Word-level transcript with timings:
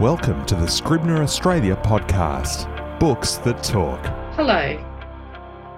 Welcome 0.00 0.46
to 0.46 0.54
the 0.54 0.68
Scribner 0.68 1.24
Australia 1.24 1.74
podcast 1.74 2.68
Books 3.00 3.38
That 3.38 3.64
Talk. 3.64 3.98
Hello, 4.36 4.78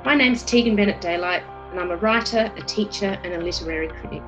my 0.04 0.14
name's 0.14 0.42
Tegan 0.42 0.76
Bennett 0.76 1.00
Daylight, 1.00 1.42
and 1.70 1.80
I'm 1.80 1.90
a 1.90 1.96
writer, 1.96 2.52
a 2.54 2.60
teacher, 2.60 3.18
and 3.24 3.32
a 3.32 3.42
literary 3.42 3.88
critic. 3.88 4.22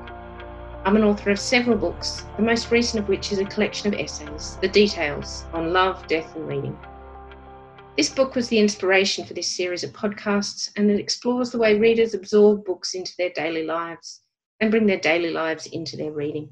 I'm 0.83 0.95
an 0.95 1.03
author 1.03 1.29
of 1.29 1.39
several 1.39 1.77
books, 1.77 2.25
the 2.37 2.41
most 2.41 2.71
recent 2.71 3.03
of 3.03 3.07
which 3.07 3.31
is 3.31 3.37
a 3.37 3.45
collection 3.45 3.93
of 3.93 3.99
essays, 3.99 4.57
The 4.61 4.67
Details, 4.67 5.45
on 5.53 5.73
love, 5.73 6.07
death, 6.07 6.35
and 6.35 6.47
reading. 6.47 6.75
This 7.95 8.09
book 8.09 8.33
was 8.33 8.47
the 8.47 8.57
inspiration 8.57 9.25
for 9.25 9.35
this 9.35 9.55
series 9.55 9.83
of 9.83 9.93
podcasts, 9.93 10.71
and 10.75 10.89
it 10.89 10.99
explores 10.99 11.51
the 11.51 11.59
way 11.59 11.77
readers 11.77 12.15
absorb 12.15 12.65
books 12.65 12.95
into 12.95 13.13
their 13.19 13.29
daily 13.29 13.63
lives 13.63 14.21
and 14.59 14.71
bring 14.71 14.87
their 14.87 14.97
daily 14.97 15.29
lives 15.29 15.67
into 15.67 15.95
their 15.97 16.13
reading. 16.13 16.49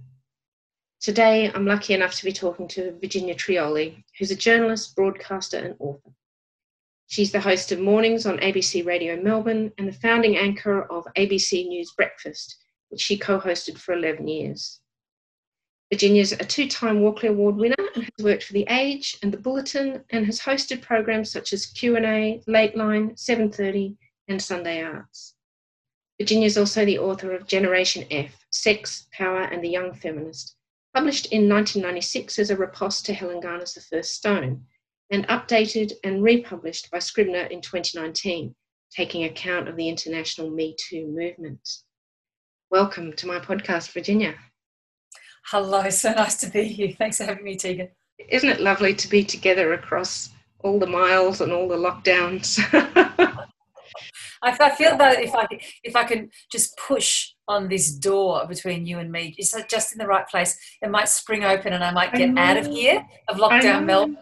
Today, 1.01 1.51
I'm 1.51 1.65
lucky 1.65 1.95
enough 1.95 2.13
to 2.17 2.25
be 2.25 2.31
talking 2.31 2.67
to 2.67 2.95
Virginia 3.01 3.33
Trioli, 3.33 4.03
who's 4.19 4.29
a 4.29 4.35
journalist, 4.35 4.95
broadcaster, 4.95 5.57
and 5.57 5.75
author. 5.79 6.11
She's 7.07 7.31
the 7.31 7.39
host 7.39 7.71
of 7.71 7.79
Mornings 7.79 8.27
on 8.27 8.37
ABC 8.37 8.85
Radio 8.85 9.19
Melbourne 9.19 9.71
and 9.79 9.87
the 9.87 9.93
founding 9.93 10.37
anchor 10.37 10.83
of 10.91 11.07
ABC 11.17 11.67
News 11.67 11.91
Breakfast, 11.93 12.55
which 12.89 13.01
she 13.01 13.17
co 13.17 13.39
hosted 13.39 13.79
for 13.79 13.95
11 13.95 14.27
years. 14.27 14.79
Virginia's 15.91 16.33
a 16.33 16.45
two 16.45 16.67
time 16.67 17.01
Walkley 17.01 17.29
Award 17.29 17.55
winner 17.55 17.89
and 17.95 18.03
has 18.03 18.23
worked 18.23 18.43
for 18.43 18.53
The 18.53 18.67
Age 18.69 19.17
and 19.23 19.33
The 19.33 19.39
Bulletin 19.39 20.03
and 20.11 20.27
has 20.27 20.39
hosted 20.39 20.83
programs 20.83 21.31
such 21.31 21.51
as 21.51 21.65
Q&A, 21.65 22.43
Lateline, 22.47 23.19
7.30 23.19 23.97
and 24.27 24.39
Sunday 24.39 24.83
Arts. 24.83 25.33
Virginia 26.19 26.45
is 26.45 26.59
also 26.59 26.85
the 26.85 26.99
author 26.99 27.33
of 27.33 27.47
Generation 27.47 28.05
F, 28.11 28.45
Sex, 28.51 29.07
Power 29.11 29.41
and 29.41 29.63
the 29.63 29.69
Young 29.69 29.95
Feminist, 29.95 30.57
published 30.93 31.27
in 31.27 31.47
1996 31.47 32.37
as 32.39 32.49
a 32.49 32.55
riposte 32.55 33.05
to 33.05 33.13
Helen 33.13 33.39
Garner's 33.39 33.73
The 33.73 33.81
First 33.81 34.13
Stone, 34.13 34.65
and 35.09 35.27
updated 35.27 35.93
and 36.03 36.23
republished 36.23 36.91
by 36.91 36.99
Scribner 36.99 37.43
in 37.43 37.61
2019, 37.61 38.53
taking 38.91 39.23
account 39.23 39.69
of 39.69 39.77
the 39.77 39.87
international 39.87 40.49
Me 40.49 40.75
Too 40.77 41.07
movement. 41.07 41.67
Welcome 42.71 43.13
to 43.13 43.27
my 43.27 43.39
podcast, 43.39 43.93
Virginia. 43.93 44.35
Hello, 45.45 45.89
so 45.89 46.11
nice 46.11 46.37
to 46.37 46.49
be 46.49 46.63
here. 46.63 46.93
Thanks 46.97 47.17
for 47.17 47.23
having 47.23 47.43
me, 47.43 47.55
Tegan. 47.55 47.89
Isn't 48.29 48.49
it 48.49 48.61
lovely 48.61 48.93
to 48.93 49.09
be 49.09 49.23
together 49.23 49.73
across 49.73 50.29
all 50.59 50.77
the 50.77 50.87
miles 50.87 51.41
and 51.41 51.51
all 51.51 51.67
the 51.67 51.75
lockdowns? 51.75 52.59
I 54.43 54.75
feel 54.75 54.97
that 54.97 55.21
if 55.21 55.33
I 55.35 55.47
if 55.83 55.95
I 55.95 56.03
can 56.03 56.29
just 56.51 56.77
push 56.77 57.31
on 57.51 57.67
this 57.67 57.91
door 57.91 58.45
between 58.47 58.85
you 58.85 58.99
and 58.99 59.11
me, 59.11 59.35
is 59.37 59.55
just 59.69 59.91
in 59.91 59.97
the 59.99 60.07
right 60.07 60.27
place, 60.27 60.57
it 60.81 60.89
might 60.89 61.09
spring 61.09 61.43
open 61.43 61.73
and 61.73 61.83
I 61.83 61.91
might 61.91 62.13
get 62.13 62.37
out 62.37 62.57
of 62.57 62.67
here 62.67 63.05
of 63.27 63.37
lockdown 63.37 63.85
Melbourne. 63.85 64.17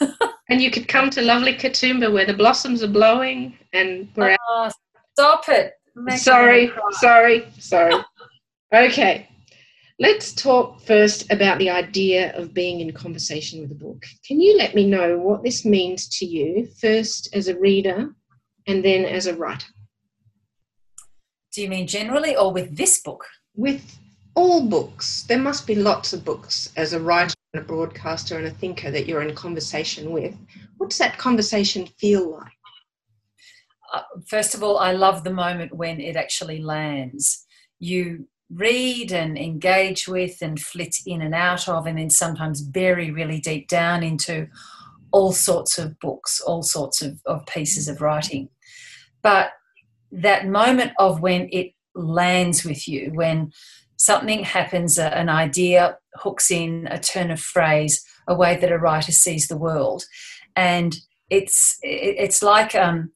and 0.48 0.60
you 0.60 0.70
could 0.70 0.88
come 0.88 1.10
to 1.10 1.22
lovely 1.22 1.54
Katoomba 1.54 2.12
where 2.12 2.26
the 2.26 2.34
blossoms 2.34 2.82
are 2.82 2.88
blowing 2.88 3.56
and 3.72 4.08
we're 4.16 4.30
oh, 4.30 4.32
out. 4.32 4.38
Ah, 4.48 4.72
stop 5.12 5.44
it. 5.48 5.74
sorry, 6.16 6.72
sorry, 6.92 7.46
sorry. 7.58 7.94
okay. 8.72 9.28
Let's 9.98 10.34
talk 10.34 10.82
first 10.82 11.32
about 11.32 11.58
the 11.58 11.70
idea 11.70 12.36
of 12.36 12.52
being 12.52 12.80
in 12.80 12.92
conversation 12.92 13.62
with 13.62 13.70
a 13.72 13.74
book. 13.74 14.04
Can 14.26 14.42
you 14.42 14.58
let 14.58 14.74
me 14.74 14.86
know 14.86 15.16
what 15.16 15.42
this 15.42 15.64
means 15.64 16.06
to 16.18 16.26
you, 16.26 16.68
first 16.78 17.30
as 17.32 17.48
a 17.48 17.58
reader 17.58 18.10
and 18.66 18.84
then 18.84 19.06
as 19.06 19.26
a 19.26 19.34
writer? 19.34 19.66
Do 21.56 21.62
you 21.62 21.70
mean 21.70 21.86
generally 21.86 22.36
or 22.36 22.52
with 22.52 22.76
this 22.76 23.00
book? 23.00 23.24
With 23.54 23.98
all 24.34 24.68
books. 24.68 25.22
There 25.22 25.38
must 25.38 25.66
be 25.66 25.74
lots 25.74 26.12
of 26.12 26.22
books 26.22 26.70
as 26.76 26.92
a 26.92 27.00
writer 27.00 27.34
and 27.54 27.62
a 27.62 27.66
broadcaster 27.66 28.36
and 28.36 28.46
a 28.46 28.50
thinker 28.50 28.90
that 28.90 29.06
you're 29.06 29.22
in 29.22 29.34
conversation 29.34 30.10
with. 30.10 30.36
What's 30.76 30.98
that 30.98 31.16
conversation 31.16 31.86
feel 31.98 32.30
like? 32.30 32.52
Uh, 33.94 34.02
first 34.26 34.54
of 34.54 34.62
all, 34.62 34.76
I 34.76 34.92
love 34.92 35.24
the 35.24 35.32
moment 35.32 35.74
when 35.74 35.98
it 35.98 36.14
actually 36.14 36.60
lands. 36.60 37.46
You 37.78 38.28
read 38.50 39.10
and 39.10 39.38
engage 39.38 40.06
with 40.06 40.42
and 40.42 40.60
flit 40.60 40.96
in 41.06 41.22
and 41.22 41.34
out 41.34 41.70
of, 41.70 41.86
and 41.86 41.96
then 41.96 42.10
sometimes 42.10 42.60
bury 42.60 43.10
really 43.10 43.40
deep 43.40 43.66
down 43.68 44.02
into 44.02 44.46
all 45.10 45.32
sorts 45.32 45.78
of 45.78 45.98
books, 46.00 46.38
all 46.38 46.62
sorts 46.62 47.00
of, 47.00 47.18
of 47.24 47.46
pieces 47.46 47.88
of 47.88 48.02
writing. 48.02 48.50
But 49.22 49.52
that 50.16 50.46
moment 50.46 50.92
of 50.98 51.20
when 51.20 51.48
it 51.52 51.72
lands 51.94 52.64
with 52.64 52.88
you, 52.88 53.10
when 53.14 53.52
something 53.96 54.44
happens, 54.44 54.98
an 54.98 55.28
idea 55.28 55.98
hooks 56.14 56.50
in, 56.50 56.88
a 56.90 56.98
turn 56.98 57.30
of 57.30 57.40
phrase, 57.40 58.04
a 58.26 58.34
way 58.34 58.56
that 58.56 58.72
a 58.72 58.78
writer 58.78 59.12
sees 59.12 59.48
the 59.48 59.56
world, 59.56 60.04
and 60.56 60.96
it's 61.30 61.78
it's 61.82 62.42
like 62.42 62.74
um, 62.74 63.12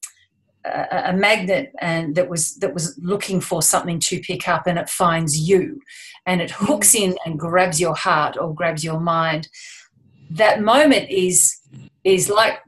a, 0.64 1.04
a, 1.06 1.12
magnet 1.12 1.72
and 1.80 2.16
that 2.16 2.28
was 2.28 2.56
that 2.56 2.74
was 2.74 2.98
looking 3.02 3.40
for 3.40 3.62
something 3.62 3.98
to 4.00 4.20
pick 4.20 4.48
up, 4.48 4.66
and 4.66 4.78
it 4.78 4.88
finds 4.88 5.38
you, 5.48 5.80
and 6.26 6.40
it 6.40 6.50
hooks 6.50 6.94
in 6.94 7.16
and 7.24 7.38
grabs 7.38 7.80
your 7.80 7.94
heart 7.94 8.36
or 8.38 8.54
grabs 8.54 8.84
your 8.84 9.00
mind. 9.00 9.48
That 10.30 10.60
moment 10.60 11.10
is 11.10 11.56
is 12.04 12.28
like 12.28 12.58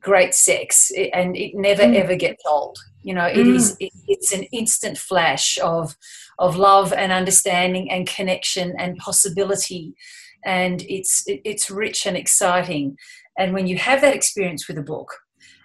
great 0.00 0.34
sex, 0.34 0.90
and 1.12 1.36
it 1.36 1.54
never 1.54 1.84
mm. 1.84 1.94
ever 1.94 2.16
gets 2.16 2.42
old 2.46 2.78
you 3.02 3.14
know, 3.14 3.26
it 3.26 3.36
mm. 3.36 3.54
is 3.54 3.76
it, 3.80 3.92
it's 4.08 4.32
an 4.32 4.44
instant 4.44 4.98
flash 4.98 5.58
of 5.62 5.96
of 6.38 6.56
love 6.56 6.92
and 6.92 7.12
understanding 7.12 7.90
and 7.90 8.06
connection 8.06 8.74
and 8.78 8.96
possibility, 8.98 9.94
and 10.44 10.82
it's 10.88 11.22
it, 11.26 11.40
it's 11.44 11.70
rich 11.70 12.06
and 12.06 12.16
exciting. 12.16 12.96
And 13.38 13.54
when 13.54 13.66
you 13.66 13.78
have 13.78 14.00
that 14.02 14.14
experience 14.14 14.68
with 14.68 14.76
a 14.76 14.82
book, 14.82 15.12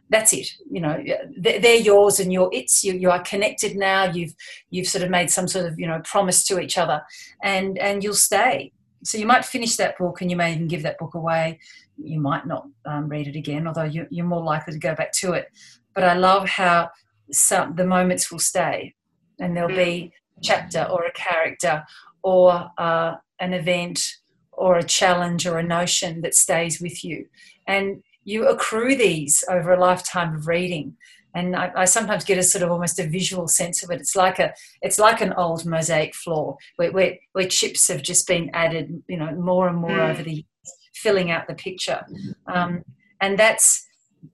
that's 0.09 0.33
it. 0.33 0.47
You 0.71 0.81
know, 0.81 1.03
they're 1.37 1.75
yours 1.75 2.19
and 2.19 2.31
you're 2.31 2.49
it's 2.53 2.83
you. 2.83 2.93
You 2.93 3.11
are 3.11 3.21
connected 3.21 3.75
now. 3.75 4.05
You've 4.05 4.33
you've 4.69 4.87
sort 4.87 5.03
of 5.03 5.09
made 5.09 5.29
some 5.29 5.47
sort 5.47 5.65
of 5.65 5.79
you 5.79 5.87
know 5.87 6.01
promise 6.03 6.45
to 6.45 6.59
each 6.59 6.77
other, 6.77 7.01
and 7.43 7.77
and 7.79 8.03
you'll 8.03 8.13
stay. 8.13 8.71
So 9.03 9.19
you 9.19 9.27
might 9.27 9.45
finish 9.45 9.75
that 9.75 9.97
book 9.99 10.21
and 10.21 10.31
you 10.31 10.37
may 10.37 10.53
even 10.53 10.67
give 10.67 10.81
that 10.81 10.97
book 10.97 11.13
away. 11.13 11.59
You 11.95 12.19
might 12.19 12.47
not 12.47 12.65
um, 12.85 13.07
read 13.07 13.27
it 13.27 13.35
again, 13.35 13.67
although 13.67 13.83
you, 13.83 14.07
you're 14.09 14.25
more 14.25 14.43
likely 14.43 14.73
to 14.73 14.79
go 14.79 14.95
back 14.95 15.11
to 15.19 15.33
it. 15.33 15.47
But 15.93 16.05
I 16.05 16.15
love 16.15 16.49
how 16.49 16.89
some 17.31 17.75
the 17.75 17.85
moments 17.85 18.31
will 18.31 18.39
stay 18.39 18.93
and 19.39 19.55
there'll 19.55 19.69
be 19.69 20.11
a 20.37 20.41
chapter 20.41 20.83
or 20.83 21.05
a 21.05 21.11
character 21.13 21.83
or 22.23 22.69
uh, 22.77 23.15
an 23.39 23.53
event 23.53 24.15
or 24.51 24.77
a 24.77 24.83
challenge 24.83 25.45
or 25.45 25.57
a 25.57 25.63
notion 25.63 26.21
that 26.21 26.35
stays 26.35 26.79
with 26.81 27.03
you. 27.03 27.27
And 27.67 28.03
you 28.23 28.47
accrue 28.47 28.95
these 28.95 29.43
over 29.49 29.73
a 29.73 29.79
lifetime 29.79 30.35
of 30.35 30.47
reading. 30.47 30.95
And 31.33 31.55
I, 31.55 31.71
I, 31.75 31.85
sometimes 31.85 32.23
get 32.23 32.37
a 32.37 32.43
sort 32.43 32.63
of 32.63 32.71
almost 32.71 32.97
a 32.97 33.07
visual 33.07 33.49
sense 33.49 33.83
of 33.83 33.91
it. 33.91 33.99
It's 33.99 34.15
like 34.15 34.39
a, 34.39 34.53
it's 34.81 34.97
like 34.97 35.19
an 35.19 35.33
old 35.33 35.65
mosaic 35.65 36.15
floor 36.15 36.57
where, 36.77 36.93
where, 36.93 37.17
where 37.33 37.47
chips 37.47 37.89
have 37.89 38.01
just 38.01 38.25
been 38.25 38.49
added, 38.53 39.03
you 39.09 39.17
know, 39.17 39.31
more 39.35 39.67
and 39.67 39.77
more 39.77 39.91
mm. 39.91 40.09
over 40.09 40.23
the 40.23 40.31
years, 40.31 40.45
filling 40.93 41.29
out 41.29 41.47
the 41.47 41.53
picture, 41.53 42.03
um, 42.47 42.83
and 43.21 43.37
that's 43.37 43.85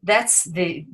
that's 0.04 0.46
the 0.46 0.86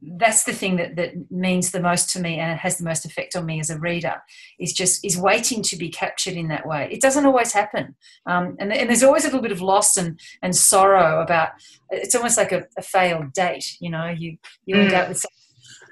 that's 0.00 0.44
the 0.44 0.52
thing 0.52 0.76
that, 0.76 0.96
that 0.96 1.30
means 1.30 1.70
the 1.70 1.80
most 1.80 2.10
to 2.10 2.20
me 2.20 2.38
and 2.38 2.52
it 2.52 2.58
has 2.58 2.78
the 2.78 2.84
most 2.84 3.04
effect 3.04 3.34
on 3.34 3.44
me 3.44 3.58
as 3.58 3.68
a 3.68 3.78
reader 3.78 4.22
is 4.60 4.72
just 4.72 5.04
is 5.04 5.18
waiting 5.18 5.62
to 5.62 5.76
be 5.76 5.88
captured 5.88 6.34
in 6.34 6.48
that 6.48 6.66
way. 6.66 6.88
It 6.90 7.00
doesn't 7.00 7.26
always 7.26 7.52
happen. 7.52 7.96
Um, 8.26 8.56
and, 8.60 8.72
and, 8.72 8.88
there's 8.88 9.02
always 9.02 9.24
a 9.24 9.28
little 9.28 9.42
bit 9.42 9.52
of 9.52 9.60
loss 9.60 9.96
and, 9.96 10.20
and 10.42 10.54
sorrow 10.54 11.20
about 11.20 11.50
it's 11.90 12.14
almost 12.14 12.36
like 12.36 12.52
a, 12.52 12.64
a 12.76 12.82
failed 12.82 13.32
date 13.32 13.76
you 13.80 13.90
know 13.90 14.08
you 14.08 14.36
you 14.66 14.76
mm. 14.76 14.84
end 14.84 14.92
up 14.92 15.08
with 15.08 15.24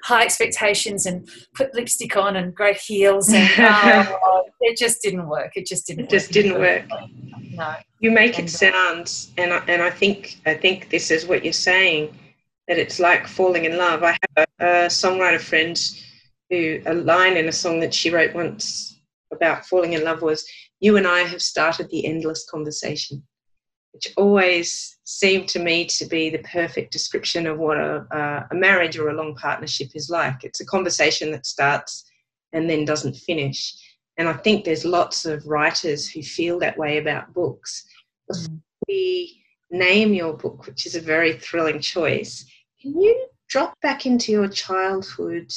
high 0.03 0.23
expectations 0.23 1.05
and 1.05 1.27
put 1.53 1.73
lipstick 1.73 2.15
on 2.15 2.37
and 2.37 2.55
great 2.55 2.77
heels 2.77 3.29
and 3.29 3.49
oh, 3.59 4.43
it 4.61 4.77
just 4.77 5.01
didn't 5.01 5.27
work. 5.27 5.51
It 5.55 5.65
just 5.65 5.87
didn't 5.87 6.05
it 6.05 6.09
just 6.09 6.31
didn't 6.31 6.59
work. 6.59 6.85
no. 7.51 7.75
You 7.99 8.11
make 8.11 8.39
it 8.39 8.49
sound 8.49 9.27
and 9.37 9.53
I, 9.53 9.57
and 9.67 9.81
I 9.81 9.89
think 9.89 10.39
I 10.45 10.53
think 10.53 10.89
this 10.89 11.11
is 11.11 11.25
what 11.25 11.43
you're 11.43 11.53
saying 11.53 12.17
that 12.67 12.77
it's 12.77 12.99
like 12.99 13.27
falling 13.27 13.65
in 13.65 13.77
love. 13.77 14.03
I 14.03 14.11
have 14.11 14.47
a, 14.59 14.65
a 14.65 14.87
songwriter 14.87 15.39
friend 15.39 15.79
who 16.49 16.81
a 16.85 16.93
line 16.93 17.37
in 17.37 17.47
a 17.47 17.51
song 17.51 17.79
that 17.79 17.93
she 17.93 18.09
wrote 18.09 18.33
once 18.33 18.99
about 19.31 19.65
falling 19.65 19.93
in 19.93 20.03
love 20.03 20.21
was, 20.21 20.45
"You 20.79 20.97
and 20.97 21.07
I 21.07 21.21
have 21.21 21.41
started 21.41 21.89
the 21.89 22.05
endless 22.05 22.45
conversation," 22.49 23.23
which 23.93 24.13
always 24.17 24.97
seemed 25.03 25.47
to 25.49 25.59
me 25.59 25.85
to 25.85 26.05
be 26.05 26.29
the 26.29 26.39
perfect 26.39 26.91
description 26.91 27.47
of 27.47 27.57
what 27.57 27.77
a, 27.77 28.47
a 28.51 28.55
marriage 28.55 28.97
or 28.97 29.09
a 29.09 29.15
long 29.15 29.35
partnership 29.35 29.89
is 29.95 30.09
like. 30.09 30.43
It's 30.43 30.61
a 30.61 30.65
conversation 30.65 31.31
that 31.31 31.45
starts 31.45 32.09
and 32.53 32.69
then 32.69 32.85
doesn't 32.85 33.15
finish. 33.15 33.73
And 34.17 34.27
I 34.27 34.33
think 34.33 34.65
there's 34.65 34.85
lots 34.85 35.25
of 35.25 35.45
writers 35.45 36.09
who 36.09 36.21
feel 36.23 36.59
that 36.59 36.77
way 36.77 36.97
about 36.97 37.33
books. 37.33 37.85
Mm. 38.31 38.61
We 38.87 39.43
name 39.69 40.13
your 40.13 40.33
book, 40.33 40.65
which 40.65 40.85
is 40.85 40.95
a 40.95 41.01
very 41.01 41.33
thrilling 41.33 41.79
choice 41.79 42.45
can 42.81 42.99
you 42.99 43.27
drop 43.49 43.79
back 43.81 44.05
into 44.05 44.31
your 44.31 44.47
childhood 44.47 45.51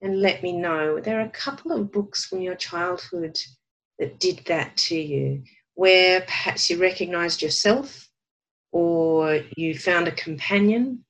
and 0.00 0.20
let 0.20 0.42
me 0.42 0.52
know? 0.52 1.00
There 1.00 1.18
are 1.18 1.26
a 1.26 1.30
couple 1.30 1.72
of 1.72 1.92
books 1.92 2.26
from 2.26 2.40
your 2.40 2.54
childhood 2.54 3.38
that 3.98 4.18
did 4.18 4.42
that 4.46 4.76
to 4.76 4.96
you. 4.96 5.42
where 5.74 6.20
perhaps 6.22 6.68
you 6.68 6.78
recognized 6.78 7.40
yourself 7.40 8.06
or 8.70 9.40
you 9.56 9.78
found 9.78 10.08
a 10.08 10.12
companion, 10.12 11.02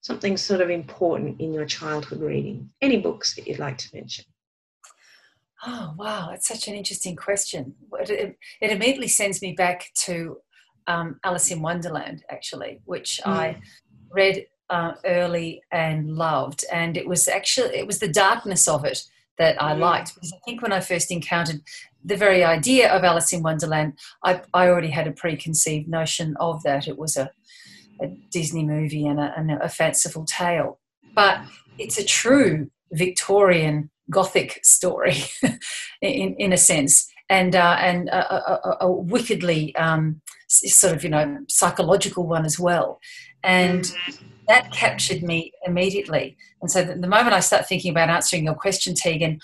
something 0.00 0.36
sort 0.36 0.60
of 0.60 0.68
important 0.68 1.40
in 1.40 1.52
your 1.52 1.64
childhood 1.64 2.20
reading? 2.20 2.70
Any 2.80 2.96
books 2.96 3.36
that 3.36 3.46
you'd 3.46 3.60
like 3.60 3.78
to 3.78 3.90
mention? 3.94 4.24
Oh, 5.66 5.94
wow, 5.96 6.28
that's 6.30 6.48
such 6.48 6.66
an 6.66 6.74
interesting 6.74 7.14
question. 7.14 7.74
It, 8.00 8.36
it 8.60 8.70
immediately 8.70 9.08
sends 9.08 9.40
me 9.40 9.52
back 9.52 9.90
to 10.06 10.38
um, 10.86 11.18
Alice 11.24 11.50
in 11.50 11.62
Wonderland, 11.62 12.24
actually, 12.30 12.80
which 12.84 13.20
mm. 13.24 13.30
I 13.30 13.60
read 14.14 14.46
uh, 14.70 14.92
early 15.04 15.62
and 15.70 16.10
loved. 16.10 16.64
And 16.72 16.96
it 16.96 17.06
was 17.06 17.28
actually, 17.28 17.76
it 17.76 17.86
was 17.86 17.98
the 17.98 18.08
darkness 18.08 18.66
of 18.66 18.84
it 18.84 19.04
that 19.38 19.60
I 19.62 19.74
mm. 19.74 19.80
liked 19.80 20.14
because 20.14 20.32
I 20.32 20.38
think 20.44 20.62
when 20.62 20.72
I 20.72 20.80
first 20.80 21.10
encountered 21.10 21.60
the 22.04 22.16
very 22.16 22.44
idea 22.44 22.92
of 22.92 23.04
Alice 23.04 23.32
in 23.32 23.42
Wonderland, 23.42 23.94
I, 24.22 24.42
I 24.52 24.68
already 24.68 24.90
had 24.90 25.06
a 25.06 25.12
preconceived 25.12 25.88
notion 25.88 26.36
of 26.38 26.62
that. 26.62 26.86
It 26.86 26.98
was 26.98 27.16
a, 27.16 27.30
a 28.00 28.08
Disney 28.30 28.64
movie 28.64 29.06
and 29.06 29.18
a, 29.18 29.32
and 29.36 29.50
a 29.50 29.68
fanciful 29.68 30.24
tale. 30.24 30.78
But 31.14 31.40
it's 31.78 31.98
a 31.98 32.04
true 32.04 32.70
Victorian 32.92 33.90
Gothic 34.10 34.60
story, 34.62 35.16
in, 36.02 36.34
in 36.34 36.52
a 36.52 36.58
sense, 36.58 37.08
and, 37.30 37.56
uh, 37.56 37.76
and 37.80 38.08
a, 38.10 38.34
a, 38.34 38.76
a 38.82 38.90
wickedly 38.92 39.74
um, 39.76 40.20
sort 40.48 40.94
of, 40.94 41.02
you 41.02 41.10
know, 41.10 41.38
psychological 41.48 42.26
one 42.26 42.44
as 42.44 42.58
well. 42.58 43.00
And 43.44 43.84
that 44.48 44.72
captured 44.72 45.22
me 45.22 45.52
immediately. 45.66 46.36
And 46.60 46.70
so 46.70 46.82
the, 46.82 47.06
moment 47.06 47.34
I 47.34 47.40
start 47.40 47.68
thinking 47.68 47.90
about 47.90 48.10
answering 48.10 48.44
your 48.44 48.54
question, 48.54 48.94
Tegan, 48.94 49.40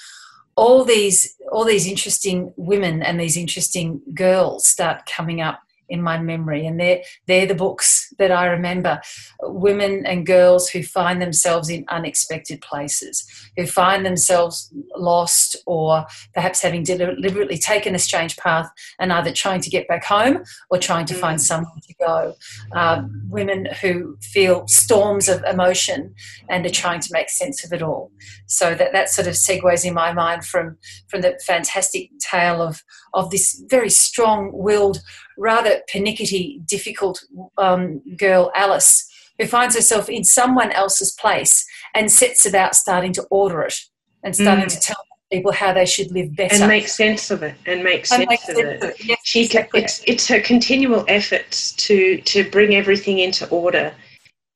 all 0.57 0.85
these 0.85 1.37
all 1.53 1.65
these 1.65 1.87
interesting 1.87 2.53
women 2.57 3.03
and 3.03 3.19
these 3.19 3.37
interesting 3.37 4.01
girls 4.15 4.67
start 4.67 5.07
coming 5.07 5.41
up 5.41 5.61
in 5.89 6.03
my 6.03 6.19
memory. 6.19 6.67
And 6.67 6.79
they're, 6.79 7.03
they're 7.27 7.47
the 7.47 7.55
books 7.55 8.00
that 8.19 8.31
I 8.31 8.47
remember 8.47 9.01
women 9.43 10.05
and 10.07 10.27
girls 10.27 10.69
who 10.69 10.83
find 10.83 11.21
themselves 11.21 11.69
in 11.69 11.85
unexpected 11.89 12.61
places, 12.61 13.27
who 13.57 13.67
find 13.67 14.05
themselves 14.05 14.73
lost 14.97 15.57
or 15.67 16.07
perhaps 16.35 16.63
having 16.63 16.83
deliberately 16.83 17.59
taken 17.59 17.95
a 17.95 17.99
strange 17.99 18.37
path 18.37 18.71
and 18.99 19.13
either 19.13 19.33
trying 19.33 19.61
to 19.63 19.71
get 19.71 19.89
back 19.89 20.05
home 20.05 20.43
or 20.71 20.79
trying 20.79 21.07
to 21.07 21.15
find 21.15 21.39
mm. 21.39 21.43
somewhere 21.43 21.73
to 21.83 21.95
go. 21.95 22.35
Um, 22.73 23.23
women 23.29 23.69
who 23.81 24.17
feel 24.21 24.67
storms 24.69 25.29
of 25.29 25.43
emotion 25.45 26.15
and 26.49 26.65
are 26.67 26.71
trying 26.71 27.01
to 27.01 27.11
make 27.13 27.31
sense 27.31 27.65
of 27.65 27.73
it 27.73 27.83
all. 27.83 28.11
So 28.47 28.75
that, 28.75 28.93
that 28.93 29.09
sort 29.09 29.29
of 29.29 29.35
segues 29.35 29.85
in 29.85 29.95
my 29.95 30.13
mind 30.13 30.45
from, 30.45 30.79
from 31.09 31.21
the 31.21 31.39
fantastic 31.47 32.11
tale 32.21 32.63
of, 32.63 32.83
of 33.15 33.31
this 33.31 33.63
very 33.69 33.91
strong 33.91 34.51
willed 34.53 35.01
rather 35.41 35.81
pernickety, 35.91 36.61
difficult 36.67 37.25
um, 37.57 38.00
girl, 38.17 38.51
Alice, 38.55 39.09
who 39.39 39.47
finds 39.47 39.75
herself 39.75 40.09
in 40.09 40.25
someone 40.25 40.71
else's 40.73 41.13
place 41.13 41.67
and 41.95 42.11
sets 42.11 42.47
about 42.47 42.75
starting 42.75 43.13
to 43.15 43.23
order 43.31 43.63
it 43.63 43.75
and 44.23 44.35
starting 44.35 44.67
mm. 44.67 44.75
to 44.75 44.81
tell 44.81 44.97
people 45.33 45.53
how 45.53 45.73
they 45.73 45.87
should 45.87 46.11
live 46.11 46.35
better 46.35 46.57
and 46.57 46.69
make 46.69 46.89
sense 46.89 47.31
of 47.31 47.43
it 47.43 47.55
and 47.67 47.85
make 47.85 48.05
sense, 48.05 48.21
and 48.21 48.29
make 48.29 48.41
of, 48.41 48.45
sense 48.47 48.59
it. 48.59 48.83
of 48.83 48.91
it. 48.91 49.05
Yes, 49.05 49.19
she 49.23 49.45
exactly. 49.45 49.83
it's 49.83 50.03
it's 50.07 50.27
her 50.27 50.41
continual 50.41 51.05
efforts 51.09 51.73
to 51.73 52.21
to 52.23 52.49
bring 52.51 52.75
everything 52.75 53.21
into 53.21 53.49
order 53.49 53.95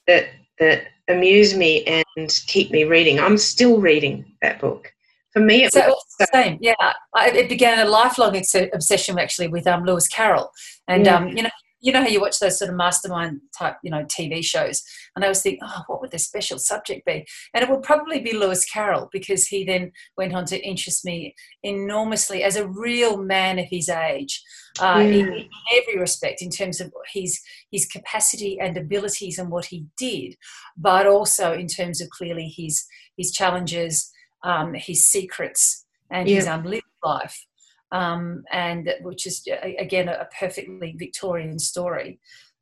that 0.06 0.31
that 0.58 0.88
amuse 1.08 1.55
me 1.55 1.85
and 1.85 2.41
keep 2.46 2.70
me 2.70 2.85
reading. 2.85 3.20
I'm 3.20 3.38
still 3.38 3.81
reading 3.81 4.25
that 4.43 4.61
book 4.61 4.93
for 5.35 5.41
me, 5.41 5.64
it 5.64 5.73
so, 5.73 5.81
was 5.88 6.05
the 6.20 6.29
same. 6.32 6.58
Yeah, 6.61 6.75
I, 6.81 7.31
it 7.31 7.49
began 7.49 7.85
a 7.85 7.91
lifelong 7.91 8.37
obsession 8.73 9.19
actually 9.19 9.49
with 9.49 9.67
um, 9.67 9.85
Lewis 9.85 10.06
Carroll, 10.06 10.50
and 10.87 11.05
yeah. 11.05 11.17
um, 11.17 11.29
you 11.29 11.43
know, 11.43 11.50
you 11.85 11.93
know 11.93 12.01
how 12.01 12.09
you 12.09 12.21
watch 12.21 12.39
those 12.39 12.59
sort 12.59 12.71
of 12.71 12.77
mastermind 12.77 13.43
type, 13.57 13.77
you 13.83 13.91
know, 13.91 14.05
TV 14.05 14.43
shows, 14.43 14.83
and 15.15 15.25
I 15.25 15.29
was 15.29 15.43
thinking, 15.43 15.61
oh, 15.63 15.83
what 15.87 16.01
would 16.01 16.11
the 16.11 16.19
special 16.19 16.59
subject 16.59 17.05
be? 17.05 17.27
And 17.53 17.63
it 17.63 17.69
would 17.69 17.83
probably 17.83 18.21
be 18.21 18.33
Lewis 18.33 18.65
Carroll 18.65 19.11
because 19.13 19.47
he 19.47 19.65
then 19.65 19.93
went 20.17 20.35
on 20.35 20.47
to 20.47 20.67
interest 20.67 21.05
me 21.05 21.35
enormously 21.63 22.43
as 22.43 22.57
a 22.57 22.67
real 22.67 23.19
man 23.19 23.59
of 23.59 23.67
his 23.69 23.91
age, 23.91 24.43
uh, 24.81 24.97
mm. 24.97 25.13
in, 25.13 25.33
in 25.35 25.49
every 25.75 26.01
respect, 26.01 26.41
in 26.41 26.49
terms 26.49 26.81
of 26.81 26.91
his 27.13 27.39
his 27.71 27.85
capacity 27.87 28.59
and 28.59 28.79
abilities 28.79 29.39
and 29.39 29.51
what 29.51 29.67
he 29.67 29.85
did, 29.99 30.37
but 30.79 31.07
also 31.07 31.53
in 31.53 31.67
terms 31.67 32.01
of 32.01 32.09
clearly 32.09 32.53
his 32.57 32.85
his 33.19 33.31
challenges 33.31 34.11
um, 34.43 34.75
his 34.75 35.05
secrets 35.05 35.85
and 36.11 36.29
yeah. 36.29 36.37
his 36.37 36.47
unlived 36.47 36.85
life, 37.03 37.47
um, 37.94 38.43
and 38.50 38.93
which 39.02 39.26
is 39.26 39.46
again 39.79 40.08
a 40.08 40.29
perfectly 40.38 40.94
Victorian 40.99 41.58
story. 41.61 42.19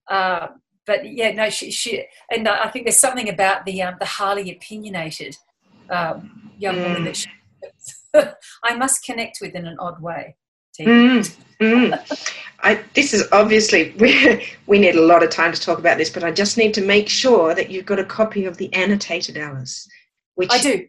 Uh, 0.09 0.49
but 0.85 1.11
yeah, 1.11 1.33
no, 1.33 1.49
she, 1.49 1.71
she, 1.71 2.05
and 2.31 2.47
I 2.47 2.69
think 2.69 2.85
there's 2.85 2.99
something 2.99 3.31
about 3.31 3.65
the 3.65 3.83
um, 3.83 3.97
the 3.99 4.05
highly 4.05 4.51
opinionated 4.53 5.35
um, 5.89 6.53
young 6.59 6.77
mm. 6.77 6.83
woman 6.83 7.05
that 7.05 7.17
she, 7.17 7.31
I 8.65 8.77
must 8.77 9.05
connect 9.05 9.39
with 9.41 9.55
in 9.55 9.67
an 9.67 9.77
odd 9.79 10.03
way. 10.03 10.37
Mm, 10.79 11.37
mm. 11.61 12.33
I, 12.61 12.83
this 12.95 13.15
is 13.15 13.29
obviously 13.33 13.95
we, 13.99 14.47
we 14.67 14.79
need 14.79 14.97
a 14.97 15.03
lot 15.03 15.23
of 15.23 15.31
time 15.31 15.53
to 15.53 15.61
talk 15.61 15.79
about 15.79 15.99
this, 15.99 16.11
but 16.11 16.25
I 16.25 16.31
just 16.31 16.59
need 16.59 16.75
to 16.75 16.83
make 16.83 17.09
sure 17.09 17.55
that 17.55 17.71
you've 17.71 17.87
got 17.87 17.99
a 17.99 18.05
copy 18.05 18.45
of 18.45 18.59
the 18.59 18.73
annotated 18.75 19.37
Alice. 19.39 19.89
Which 20.35 20.51
I 20.51 20.59
do. 20.59 20.87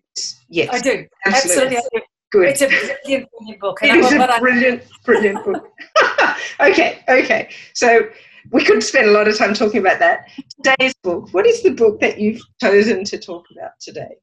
Yes, 0.50 0.70
I 0.72 0.80
do. 0.80 1.06
Absolutely, 1.26 1.78
do. 1.94 2.02
Good. 2.34 2.50
It's 2.50 2.62
a 2.64 2.68
brilliant, 2.68 3.30
brilliant 3.30 3.60
book. 3.62 3.78
it 3.84 3.96
is 3.96 4.12
a 4.12 4.40
brilliant, 4.40 4.84
brilliant 5.06 5.46
book. 5.46 5.72
okay, 6.60 7.04
okay. 7.08 7.52
So 7.76 8.10
we 8.52 8.66
could 8.66 8.82
spend 8.82 9.08
a 9.08 9.12
lot 9.12 9.28
of 9.28 9.38
time 9.38 9.54
talking 9.54 9.82
about 9.82 10.00
that. 10.00 10.28
Today's 10.64 10.96
book. 11.04 11.32
What 11.32 11.46
is 11.46 11.62
the 11.62 11.70
book 11.76 12.00
that 12.02 12.20
you've 12.20 12.42
chosen 12.60 13.04
to 13.04 13.20
talk 13.20 13.46
about 13.56 13.74
today? 13.80 14.16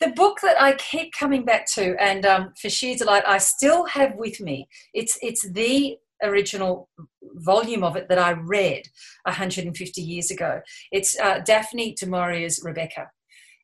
The 0.00 0.08
book 0.08 0.38
that 0.42 0.58
I 0.58 0.72
keep 0.76 1.12
coming 1.12 1.44
back 1.44 1.66
to, 1.72 2.02
and 2.02 2.24
um, 2.24 2.54
for 2.58 2.70
sheer 2.70 2.96
delight, 2.96 3.24
I 3.26 3.36
still 3.36 3.84
have 3.84 4.14
with 4.16 4.40
me. 4.40 4.66
It's 4.94 5.18
it's 5.20 5.46
the 5.52 5.98
original 6.22 6.88
volume 7.34 7.84
of 7.84 7.94
it 7.94 8.08
that 8.08 8.18
I 8.18 8.32
read 8.32 8.84
150 9.24 10.00
years 10.00 10.30
ago. 10.30 10.62
It's 10.92 11.20
uh, 11.20 11.40
Daphne 11.44 11.92
du 11.92 12.06
Maurier's 12.06 12.62
Rebecca 12.64 13.10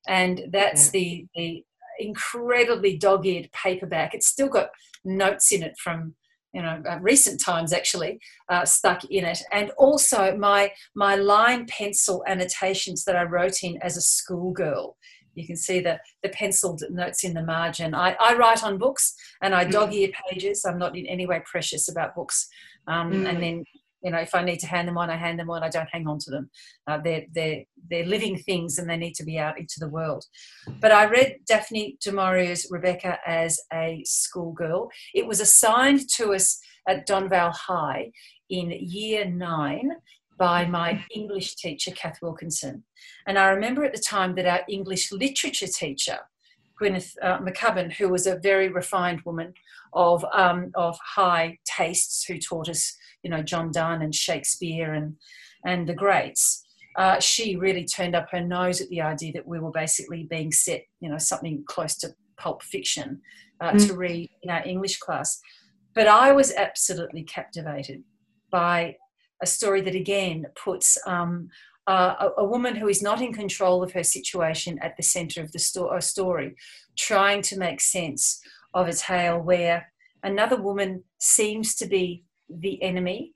and 0.07 0.43
that's 0.51 0.91
the 0.91 1.27
the 1.35 1.65
incredibly 1.99 2.97
dog-eared 2.97 3.51
paperback. 3.53 4.15
It's 4.15 4.27
still 4.27 4.49
got 4.49 4.71
notes 5.05 5.53
in 5.53 5.63
it 5.63 5.77
from 5.79 6.15
you 6.53 6.63
know 6.63 6.83
uh, 6.89 6.99
recent 7.01 7.43
times 7.43 7.73
actually 7.73 8.21
uh, 8.49 8.65
stuck 8.65 9.05
in 9.05 9.25
it, 9.25 9.43
and 9.53 9.71
also 9.77 10.37
my 10.37 10.73
my 10.95 11.17
line 11.17 11.67
pencil 11.67 12.25
annotations 12.27 13.05
that 13.05 13.17
I 13.17 13.25
wrote 13.25 13.63
in 13.63 13.79
as 13.83 13.97
a 13.97 14.03
schoolgirl. 14.03 14.97
You 15.35 15.47
can 15.47 15.57
see 15.57 15.81
the, 15.81 15.99
the 16.23 16.29
penciled 16.29 16.83
notes 16.91 17.25
in 17.25 17.35
the 17.35 17.43
margin. 17.43 17.93
I, 17.93 18.17
I 18.21 18.37
write 18.37 18.63
on 18.63 18.79
books 18.79 19.15
and 19.43 19.53
I 19.53 19.65
dog 19.65 19.93
ear 19.93 20.11
pages. 20.31 20.65
I'm 20.65 20.79
not 20.79 20.97
in 20.97 21.07
any 21.07 21.27
way 21.27 21.43
precious 21.45 21.89
about 21.89 22.15
books. 22.15 22.47
Um, 22.87 23.13
mm. 23.13 23.29
And 23.29 23.43
then 23.43 23.65
you 24.05 24.11
know, 24.11 24.19
if 24.19 24.35
I 24.35 24.45
need 24.45 24.61
to 24.61 24.67
hand 24.67 24.87
them 24.87 24.99
on, 24.99 25.09
I 25.09 25.17
hand 25.17 25.39
them 25.39 25.51
on. 25.51 25.65
I 25.65 25.71
don't 25.71 25.89
hang 25.91 26.07
on 26.07 26.19
to 26.21 26.31
them. 26.31 26.51
Uh, 26.87 26.99
they're, 27.03 27.25
they're, 27.35 27.65
they're 27.91 28.05
living 28.05 28.39
things 28.39 28.79
and 28.79 28.89
they 28.89 28.99
need 28.99 29.15
to 29.15 29.25
be 29.25 29.39
out 29.39 29.59
into 29.59 29.77
the 29.81 29.89
world. 29.89 30.25
But 30.81 30.93
I 30.93 31.07
read 31.07 31.39
Daphne 31.49 31.97
du 32.03 32.13
Maurier's 32.13 32.67
Rebecca 32.71 33.19
as 33.27 33.59
a 33.73 34.03
schoolgirl. 34.05 34.91
It 35.15 35.27
was 35.27 35.41
assigned 35.41 36.09
to 36.17 36.35
us 36.35 36.61
at 36.87 37.09
Donvale 37.09 37.55
High 37.55 38.13
in 38.51 38.71
year 38.71 39.25
nine 39.25 39.91
by 40.37 40.67
my 40.67 41.03
English 41.15 41.57
teacher, 41.57 41.91
Kath 41.93 42.19
Wilkinson. 42.21 42.85
And 43.27 43.39
I 43.39 43.49
remember 43.51 43.85
at 43.85 43.95
the 43.95 44.03
time 44.07 44.35
that 44.35 44.47
our 44.47 44.61
English 44.69 45.13
literature 45.13 45.69
teacher, 45.69 46.19
Gwyneth 46.79 47.15
uh, 47.23 47.39
McCubbin, 47.39 47.93
who 47.93 48.09
was 48.09 48.27
a 48.27 48.37
very 48.37 48.69
refined 48.69 49.23
woman 49.25 49.55
of, 49.95 50.25
um, 50.35 50.73
of 50.75 50.99
high 50.99 51.59
tastes, 51.65 52.25
who 52.25 52.39
taught 52.39 52.69
us 52.69 52.97
you 53.25 53.31
know 53.31 53.43
John 53.43 53.73
Donne 53.73 54.03
and 54.03 54.15
Shakespeare 54.15 54.93
and 54.93 55.17
and 55.65 55.89
the 55.89 55.95
greats. 55.95 56.63
Uh, 56.97 57.19
she 57.19 57.57
really 57.57 57.85
turned 57.85 58.15
up 58.15 58.29
her 58.31 58.41
nose 58.41 58.81
at 58.81 58.89
the 58.89 59.01
idea 59.01 59.33
that 59.33 59.49
we 59.49 59.59
were 59.59 59.73
basically 59.73 60.29
being 60.31 60.53
set, 60.53 60.85
you 61.01 61.11
know, 61.11 61.19
something 61.19 61.65
close 61.67 61.97
to 61.97 62.15
pulp 62.37 62.63
fiction 62.63 63.21
uh, 63.61 63.73
mm. 63.73 63.87
to 63.89 63.95
read 63.95 64.31
in 64.43 64.51
our 64.51 64.65
English 64.65 64.99
class. 64.99 65.41
But 65.95 66.07
I 66.07 66.31
was 66.31 66.53
absolutely 66.55 67.25
captivated 67.25 68.05
by 68.51 68.97
a 69.43 69.47
story 69.47 69.81
that 69.81 69.95
again 69.97 70.47
puts 70.55 70.97
um, 71.07 71.49
uh, 71.89 72.15
a, 72.21 72.43
a, 72.43 72.45
woman 72.45 72.77
who 72.77 72.89
is 72.89 73.03
not 73.03 73.21
in 73.21 73.33
control 73.33 73.83
of 73.83 73.93
her 73.93 74.05
situation 74.05 74.79
at 74.81 74.97
the 74.97 75.03
center 75.03 75.43
of 75.43 75.53
the 75.53 75.59
sto- 75.59 75.99
story, 76.01 76.55
trying 76.97 77.43
to 77.43 77.59
make 77.59 77.81
sense 77.81 78.41
of 78.73 78.89
a 78.89 78.93
tale 78.93 79.39
where 79.39 79.93
another 80.23 80.57
woman 80.57 81.05
seems 81.19 81.75
to 81.75 81.87
be 81.87 82.25
the 82.49 82.83
enemy 82.83 83.33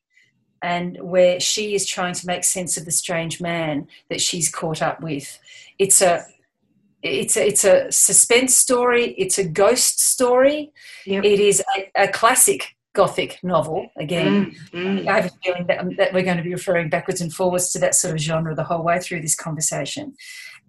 and 0.62 0.98
where 1.00 1.38
she 1.38 1.74
is 1.74 1.86
trying 1.86 2.14
to 2.14 2.26
make 2.26 2.44
sense 2.44 2.76
of 2.76 2.84
the 2.84 2.90
strange 2.90 3.40
man 3.40 3.86
that 4.10 4.20
she's 4.20 4.50
caught 4.50 4.82
up 4.82 5.00
with. 5.00 5.38
It's 5.78 6.02
a 6.02 6.24
it's 7.00 7.36
a, 7.36 7.46
it's 7.46 7.64
a 7.64 7.92
suspense 7.92 8.56
story. 8.56 9.14
It's 9.18 9.38
a 9.38 9.46
ghost 9.46 10.00
story. 10.00 10.72
Yep. 11.06 11.24
It 11.24 11.38
is 11.38 11.62
a, 11.76 12.02
a, 12.02 12.08
classic 12.08 12.76
gothic 12.92 13.38
novel 13.44 13.88
again. 13.96 14.56
Mm, 14.72 15.04
mm. 15.04 15.06
I 15.06 15.20
have 15.20 15.26
a 15.26 15.34
feeling 15.44 15.66
that, 15.68 15.78
um, 15.78 15.94
that 15.96 16.12
we're 16.12 16.24
going 16.24 16.38
to 16.38 16.42
be 16.42 16.52
referring 16.52 16.88
backwards 16.88 17.20
and 17.20 17.32
forwards 17.32 17.70
to 17.72 17.78
that 17.78 17.94
sort 17.94 18.14
of 18.14 18.20
genre 18.20 18.54
the 18.54 18.64
whole 18.64 18.82
way 18.82 18.98
through 18.98 19.22
this 19.22 19.36
conversation. 19.36 20.14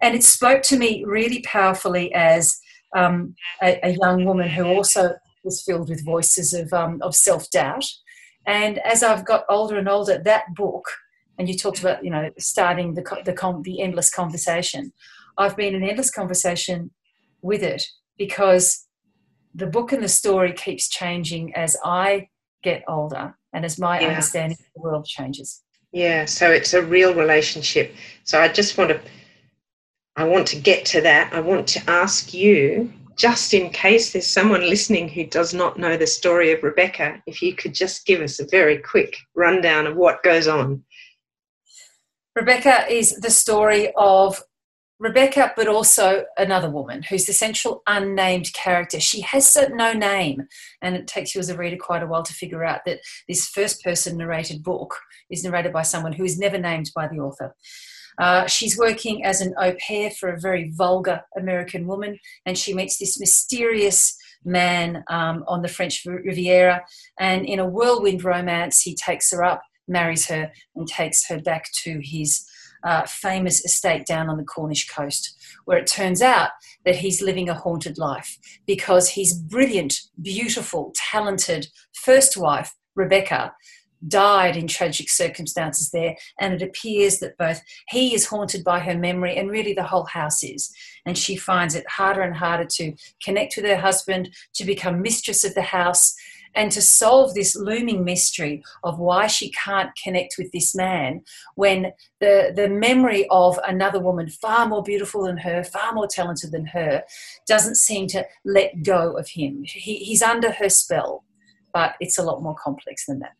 And 0.00 0.14
it 0.14 0.22
spoke 0.22 0.62
to 0.62 0.78
me 0.78 1.02
really 1.04 1.42
powerfully 1.42 2.14
as 2.14 2.60
um, 2.94 3.34
a, 3.60 3.80
a, 3.84 3.96
young 4.00 4.24
woman 4.24 4.48
who 4.48 4.64
also 4.64 5.14
was 5.42 5.62
filled 5.62 5.88
with 5.88 6.04
voices 6.04 6.52
of, 6.54 6.72
um, 6.72 7.00
of 7.02 7.14
self 7.14 7.50
doubt. 7.50 7.84
And 8.46 8.78
as 8.80 9.02
I've 9.02 9.24
got 9.24 9.44
older 9.48 9.78
and 9.78 9.88
older, 9.88 10.18
that 10.18 10.54
book, 10.54 10.86
and 11.38 11.48
you 11.48 11.56
talked 11.56 11.80
about, 11.80 12.04
you 12.04 12.10
know, 12.10 12.30
starting 12.38 12.94
the, 12.94 13.02
the, 13.24 13.60
the 13.64 13.80
endless 13.80 14.10
conversation, 14.10 14.92
I've 15.38 15.56
been 15.56 15.74
in 15.74 15.82
endless 15.82 16.10
conversation 16.10 16.90
with 17.42 17.62
it 17.62 17.82
because 18.18 18.86
the 19.54 19.66
book 19.66 19.92
and 19.92 20.02
the 20.02 20.08
story 20.08 20.52
keeps 20.52 20.88
changing 20.88 21.54
as 21.54 21.76
I 21.84 22.28
get 22.62 22.84
older 22.86 23.36
and 23.52 23.64
as 23.64 23.78
my 23.78 24.00
yeah. 24.00 24.08
understanding 24.08 24.58
of 24.60 24.66
the 24.74 24.80
world 24.80 25.06
changes. 25.06 25.62
Yeah, 25.92 26.24
so 26.24 26.50
it's 26.50 26.74
a 26.74 26.82
real 26.82 27.14
relationship. 27.14 27.94
So 28.24 28.40
I 28.40 28.48
just 28.48 28.78
want 28.78 28.90
to 28.90 29.00
I 30.16 30.24
want 30.24 30.46
to 30.48 30.56
get 30.56 30.84
to 30.86 31.00
that. 31.00 31.32
I 31.32 31.40
want 31.40 31.66
to 31.68 31.90
ask 31.90 32.34
you 32.34 32.92
just 33.20 33.52
in 33.52 33.68
case 33.68 34.12
there's 34.12 34.26
someone 34.26 34.62
listening 34.62 35.06
who 35.06 35.26
does 35.26 35.52
not 35.52 35.78
know 35.78 35.94
the 35.94 36.06
story 36.06 36.52
of 36.52 36.62
Rebecca, 36.62 37.22
if 37.26 37.42
you 37.42 37.54
could 37.54 37.74
just 37.74 38.06
give 38.06 38.22
us 38.22 38.40
a 38.40 38.46
very 38.50 38.78
quick 38.78 39.14
rundown 39.36 39.86
of 39.86 39.94
what 39.94 40.22
goes 40.22 40.48
on. 40.48 40.82
Rebecca 42.34 42.90
is 42.90 43.14
the 43.16 43.30
story 43.30 43.92
of 43.94 44.42
Rebecca, 44.98 45.52
but 45.54 45.68
also 45.68 46.24
another 46.38 46.70
woman 46.70 47.02
who's 47.02 47.26
the 47.26 47.34
central 47.34 47.82
unnamed 47.86 48.54
character. 48.54 48.98
She 48.98 49.20
has 49.20 49.54
no 49.70 49.92
name, 49.92 50.48
and 50.80 50.96
it 50.96 51.06
takes 51.06 51.34
you 51.34 51.40
as 51.40 51.50
a 51.50 51.56
reader 51.58 51.76
quite 51.76 52.02
a 52.02 52.06
while 52.06 52.22
to 52.22 52.32
figure 52.32 52.64
out 52.64 52.86
that 52.86 53.00
this 53.28 53.48
first 53.48 53.84
person 53.84 54.16
narrated 54.16 54.62
book 54.62 54.96
is 55.28 55.44
narrated 55.44 55.74
by 55.74 55.82
someone 55.82 56.14
who 56.14 56.24
is 56.24 56.38
never 56.38 56.56
named 56.56 56.90
by 56.94 57.06
the 57.06 57.18
author. 57.18 57.54
Uh, 58.20 58.46
she's 58.46 58.76
working 58.76 59.24
as 59.24 59.40
an 59.40 59.54
au 59.58 59.74
pair 59.86 60.10
for 60.10 60.28
a 60.28 60.38
very 60.38 60.70
vulgar 60.74 61.22
American 61.36 61.86
woman, 61.86 62.18
and 62.44 62.56
she 62.56 62.74
meets 62.74 62.98
this 62.98 63.18
mysterious 63.18 64.16
man 64.44 65.02
um, 65.08 65.42
on 65.48 65.62
the 65.62 65.68
French 65.68 66.04
Riviera. 66.04 66.82
And 67.18 67.46
in 67.46 67.58
a 67.58 67.66
whirlwind 67.66 68.22
romance, 68.22 68.82
he 68.82 68.94
takes 68.94 69.32
her 69.32 69.42
up, 69.42 69.62
marries 69.88 70.28
her, 70.28 70.52
and 70.76 70.86
takes 70.86 71.26
her 71.28 71.40
back 71.40 71.64
to 71.82 72.00
his 72.02 72.46
uh, 72.84 73.06
famous 73.06 73.64
estate 73.64 74.06
down 74.06 74.28
on 74.28 74.36
the 74.36 74.44
Cornish 74.44 74.88
coast, 74.88 75.36
where 75.64 75.78
it 75.78 75.86
turns 75.86 76.22
out 76.22 76.50
that 76.84 76.96
he's 76.96 77.22
living 77.22 77.48
a 77.48 77.54
haunted 77.54 77.98
life 77.98 78.38
because 78.66 79.10
his 79.10 79.34
brilliant, 79.34 79.94
beautiful, 80.20 80.92
talented 80.94 81.68
first 81.92 82.36
wife, 82.36 82.74
Rebecca, 82.94 83.52
died 84.08 84.56
in 84.56 84.66
tragic 84.66 85.08
circumstances 85.08 85.90
there, 85.90 86.16
and 86.38 86.54
it 86.54 86.62
appears 86.62 87.18
that 87.18 87.36
both 87.38 87.62
he 87.88 88.14
is 88.14 88.26
haunted 88.26 88.64
by 88.64 88.80
her 88.80 88.96
memory 88.96 89.36
and 89.36 89.50
really 89.50 89.74
the 89.74 89.84
whole 89.84 90.04
house 90.04 90.42
is. 90.42 90.72
And 91.06 91.16
she 91.16 91.36
finds 91.36 91.74
it 91.74 91.88
harder 91.88 92.22
and 92.22 92.36
harder 92.36 92.66
to 92.76 92.94
connect 93.22 93.56
with 93.56 93.64
her 93.66 93.76
husband, 93.76 94.30
to 94.54 94.64
become 94.64 95.02
mistress 95.02 95.44
of 95.44 95.54
the 95.54 95.62
house, 95.62 96.14
and 96.54 96.72
to 96.72 96.82
solve 96.82 97.34
this 97.34 97.54
looming 97.54 98.04
mystery 98.04 98.62
of 98.82 98.98
why 98.98 99.26
she 99.26 99.50
can't 99.52 99.90
connect 100.02 100.34
with 100.36 100.50
this 100.52 100.74
man 100.74 101.22
when 101.54 101.92
the, 102.20 102.52
the 102.54 102.68
memory 102.68 103.26
of 103.30 103.58
another 103.66 104.00
woman 104.00 104.28
far 104.28 104.66
more 104.66 104.82
beautiful 104.82 105.24
than 105.24 105.38
her, 105.38 105.62
far 105.62 105.92
more 105.92 106.08
talented 106.08 106.50
than 106.50 106.66
her, 106.66 107.04
doesn't 107.46 107.76
seem 107.76 108.08
to 108.08 108.26
let 108.44 108.82
go 108.82 109.16
of 109.16 109.28
him. 109.28 109.62
He, 109.64 109.96
he's 109.96 110.22
under 110.22 110.50
her 110.50 110.68
spell, 110.68 111.24
but 111.72 111.94
it's 112.00 112.18
a 112.18 112.22
lot 112.22 112.42
more 112.42 112.56
complex 112.56 113.06
than 113.06 113.20
that. 113.20 113.36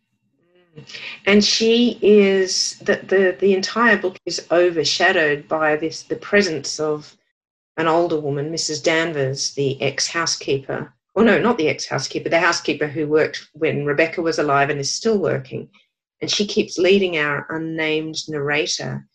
And 1.26 1.44
she 1.44 1.98
is 2.00 2.78
that 2.80 3.08
the 3.08 3.36
the 3.38 3.54
entire 3.54 3.96
book 3.96 4.16
is 4.24 4.46
overshadowed 4.50 5.48
by 5.48 5.76
this 5.76 6.02
the 6.02 6.16
presence 6.16 6.78
of 6.78 7.16
an 7.76 7.88
older 7.88 8.20
woman, 8.20 8.52
Mrs. 8.52 8.82
Danvers, 8.82 9.54
the 9.54 9.80
ex 9.80 10.06
housekeeper, 10.06 10.92
well, 11.14 11.24
no, 11.24 11.40
not 11.40 11.58
the 11.58 11.68
ex 11.68 11.86
housekeeper, 11.86 12.28
the 12.28 12.40
housekeeper 12.40 12.86
who 12.86 13.08
worked 13.08 13.48
when 13.52 13.84
Rebecca 13.84 14.22
was 14.22 14.38
alive 14.38 14.70
and 14.70 14.78
is 14.78 14.92
still 14.92 15.18
working. 15.18 15.68
And 16.20 16.30
she 16.30 16.46
keeps 16.46 16.78
leading 16.78 17.18
our 17.18 17.46
unnamed 17.50 18.16
narrator 18.28 19.06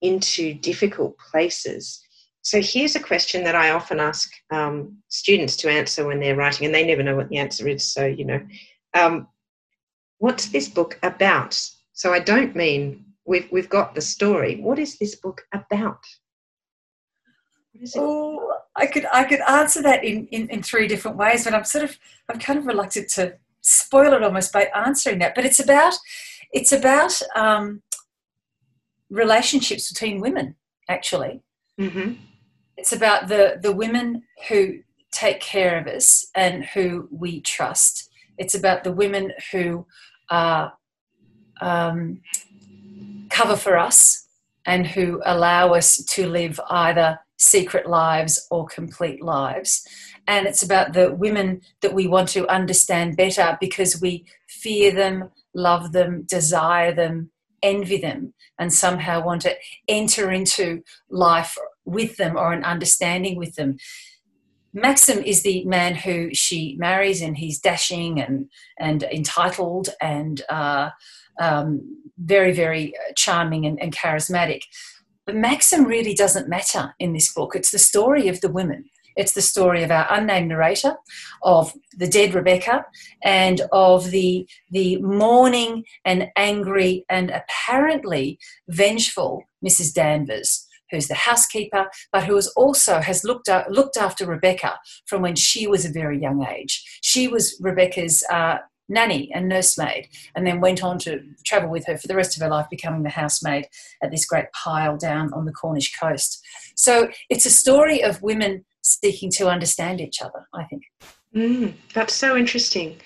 into 0.00 0.54
difficult 0.54 1.16
places. 1.18 2.02
So 2.42 2.60
here's 2.62 2.96
a 2.96 3.00
question 3.00 3.44
that 3.44 3.54
I 3.54 3.70
often 3.70 4.00
ask 4.00 4.30
um, 4.50 4.96
students 5.08 5.56
to 5.58 5.70
answer 5.70 6.06
when 6.06 6.20
they're 6.20 6.36
writing, 6.36 6.66
and 6.66 6.74
they 6.74 6.86
never 6.86 7.02
know 7.02 7.16
what 7.16 7.28
the 7.28 7.38
answer 7.38 7.68
is. 7.68 7.92
So, 7.92 8.06
you 8.06 8.24
know, 8.24 8.40
um, 8.94 9.28
what's 10.18 10.46
this 10.46 10.68
book 10.68 10.98
about? 11.02 11.58
So 11.92 12.12
I 12.12 12.18
don't 12.18 12.54
mean 12.54 13.04
we've, 13.26 13.48
we've 13.50 13.68
got 13.68 13.94
the 13.94 14.00
story. 14.00 14.60
What 14.60 14.78
is 14.78 14.98
this 14.98 15.14
book 15.16 15.42
about? 15.52 16.04
Oh, 17.96 18.58
I 18.76 18.86
could 18.86 19.06
I 19.12 19.24
could 19.24 19.40
answer 19.40 19.82
that 19.82 20.04
in, 20.04 20.26
in, 20.28 20.48
in 20.48 20.62
three 20.62 20.88
different 20.88 21.16
ways, 21.16 21.44
but 21.44 21.54
I'm 21.54 21.64
sort 21.64 21.84
of 21.84 21.96
I'm 22.28 22.38
kind 22.38 22.58
of 22.58 22.66
reluctant 22.66 23.08
to 23.10 23.34
spoil 23.60 24.12
it 24.14 24.22
almost 24.22 24.52
by 24.52 24.68
answering 24.74 25.18
that. 25.20 25.34
But 25.34 25.44
it's 25.44 25.60
about 25.60 25.94
it's 26.52 26.72
about 26.72 27.20
um, 27.36 27.82
relationships 29.10 29.92
between 29.92 30.20
women. 30.20 30.56
Actually, 30.88 31.42
mm-hmm. 31.78 32.14
it's 32.76 32.92
about 32.92 33.28
the 33.28 33.58
the 33.62 33.72
women 33.72 34.22
who 34.48 34.78
take 35.12 35.40
care 35.40 35.78
of 35.78 35.86
us 35.86 36.26
and 36.34 36.64
who 36.64 37.08
we 37.10 37.40
trust. 37.42 38.10
It's 38.38 38.54
about 38.54 38.84
the 38.84 38.92
women 38.92 39.32
who 39.52 39.86
um, 40.30 42.20
cover 43.30 43.56
for 43.56 43.76
us 43.76 44.26
and 44.66 44.86
who 44.86 45.22
allow 45.24 45.72
us 45.72 45.96
to 46.04 46.28
live 46.28 46.60
either 46.70 47.18
secret 47.38 47.88
lives 47.88 48.46
or 48.50 48.66
complete 48.66 49.22
lives. 49.22 49.86
And 50.26 50.46
it's 50.46 50.62
about 50.62 50.92
the 50.92 51.12
women 51.12 51.62
that 51.80 51.94
we 51.94 52.06
want 52.06 52.28
to 52.30 52.46
understand 52.48 53.16
better 53.16 53.56
because 53.60 54.00
we 54.00 54.26
fear 54.48 54.92
them, 54.92 55.30
love 55.54 55.92
them, 55.92 56.24
desire 56.24 56.92
them, 56.92 57.30
envy 57.62 57.96
them, 57.96 58.34
and 58.58 58.72
somehow 58.72 59.24
want 59.24 59.42
to 59.42 59.56
enter 59.88 60.30
into 60.30 60.82
life 61.08 61.56
with 61.84 62.16
them 62.16 62.36
or 62.36 62.52
an 62.52 62.64
understanding 62.64 63.36
with 63.36 63.54
them. 63.54 63.78
Maxim 64.72 65.18
is 65.18 65.42
the 65.42 65.64
man 65.64 65.94
who 65.94 66.32
she 66.34 66.76
marries, 66.78 67.22
and 67.22 67.36
he's 67.36 67.58
dashing 67.60 68.20
and 68.20 68.50
and 68.78 69.02
entitled 69.04 69.88
and 70.00 70.42
uh, 70.48 70.90
um, 71.40 71.80
very 72.18 72.52
very 72.52 72.94
charming 73.16 73.66
and, 73.66 73.80
and 73.80 73.94
charismatic. 73.94 74.62
But 75.26 75.36
Maxim 75.36 75.84
really 75.84 76.14
doesn't 76.14 76.48
matter 76.48 76.94
in 76.98 77.12
this 77.12 77.32
book. 77.32 77.54
It's 77.54 77.70
the 77.70 77.78
story 77.78 78.28
of 78.28 78.40
the 78.40 78.50
women. 78.50 78.88
It's 79.18 79.32
the 79.32 79.42
story 79.42 79.82
of 79.82 79.90
our 79.90 80.06
unnamed 80.10 80.48
narrator, 80.48 80.94
of 81.42 81.74
the 81.98 82.06
dead 82.06 82.34
Rebecca, 82.34 82.86
and 83.24 83.60
of 83.72 84.12
the, 84.12 84.48
the 84.70 84.96
mourning 85.02 85.82
and 86.04 86.28
angry 86.36 87.04
and 87.10 87.30
apparently 87.30 88.38
vengeful 88.68 89.42
Mrs. 89.62 89.92
Danvers, 89.92 90.67
who's 90.90 91.08
the 91.08 91.14
housekeeper, 91.14 91.86
but 92.12 92.24
who 92.24 92.36
is 92.36 92.48
also 92.48 93.00
has 93.00 93.24
looked, 93.24 93.48
looked 93.68 93.96
after 93.96 94.26
Rebecca 94.26 94.78
from 95.06 95.22
when 95.22 95.34
she 95.36 95.66
was 95.66 95.84
a 95.84 95.92
very 95.92 96.20
young 96.20 96.44
age. 96.44 97.00
She 97.02 97.28
was 97.28 97.56
Rebecca's 97.60 98.22
uh, 98.30 98.58
nanny 98.88 99.30
and 99.34 99.48
nursemaid, 99.48 100.08
and 100.34 100.46
then 100.46 100.60
went 100.60 100.82
on 100.82 100.98
to 101.00 101.20
travel 101.44 101.70
with 101.70 101.86
her 101.86 101.98
for 101.98 102.08
the 102.08 102.16
rest 102.16 102.36
of 102.36 102.42
her 102.42 102.48
life, 102.48 102.66
becoming 102.70 103.02
the 103.02 103.10
housemaid 103.10 103.66
at 104.02 104.10
this 104.10 104.24
great 104.24 104.46
pile 104.52 104.96
down 104.96 105.32
on 105.34 105.44
the 105.44 105.52
Cornish 105.52 105.94
coast. 105.98 106.42
So 106.76 107.10
it's 107.28 107.46
a 107.46 107.50
story 107.50 108.02
of 108.02 108.22
women 108.22 108.64
seeking 108.82 109.30
to 109.32 109.48
understand 109.48 110.00
each 110.00 110.22
other, 110.22 110.46
I 110.54 110.64
think. 110.64 110.82
Mm, 111.34 111.74
that's 111.92 112.14
so 112.14 112.36
interesting. 112.36 112.96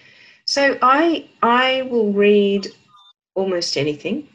So 0.46 0.78
I 0.82 1.28
I 1.42 1.82
will 1.82 2.12
read 2.12 2.68
almost 3.34 3.76
anything. 3.76 4.28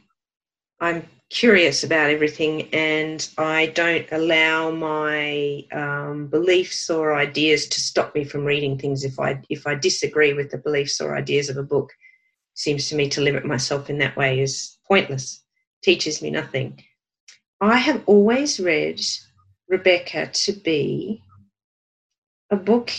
I'm 0.79 1.07
curious 1.29 1.83
about 1.83 2.09
everything 2.09 2.73
and 2.73 3.27
I 3.37 3.67
don't 3.67 4.07
allow 4.11 4.71
my 4.71 5.65
um, 5.71 6.27
beliefs 6.27 6.89
or 6.89 7.15
ideas 7.15 7.67
to 7.67 7.81
stop 7.81 8.15
me 8.15 8.23
from 8.23 8.45
reading 8.45 8.77
things. 8.77 9.03
If 9.03 9.19
I 9.19 9.41
if 9.49 9.67
I 9.67 9.75
disagree 9.75 10.33
with 10.33 10.51
the 10.51 10.57
beliefs 10.57 11.01
or 11.01 11.17
ideas 11.17 11.49
of 11.49 11.57
a 11.57 11.63
book 11.63 11.91
seems 12.53 12.89
to 12.89 12.95
me 12.95 13.09
to 13.09 13.21
limit 13.21 13.45
myself 13.45 13.89
in 13.89 13.97
that 13.99 14.15
way 14.15 14.39
is 14.39 14.77
pointless 14.87 15.43
teaches 15.83 16.21
me 16.21 16.29
nothing. 16.29 16.81
I 17.59 17.77
have 17.77 18.03
always 18.05 18.59
read 18.59 19.01
Rebecca 19.67 20.27
to 20.27 20.53
be 20.53 21.21
a 22.49 22.55
book 22.55 22.91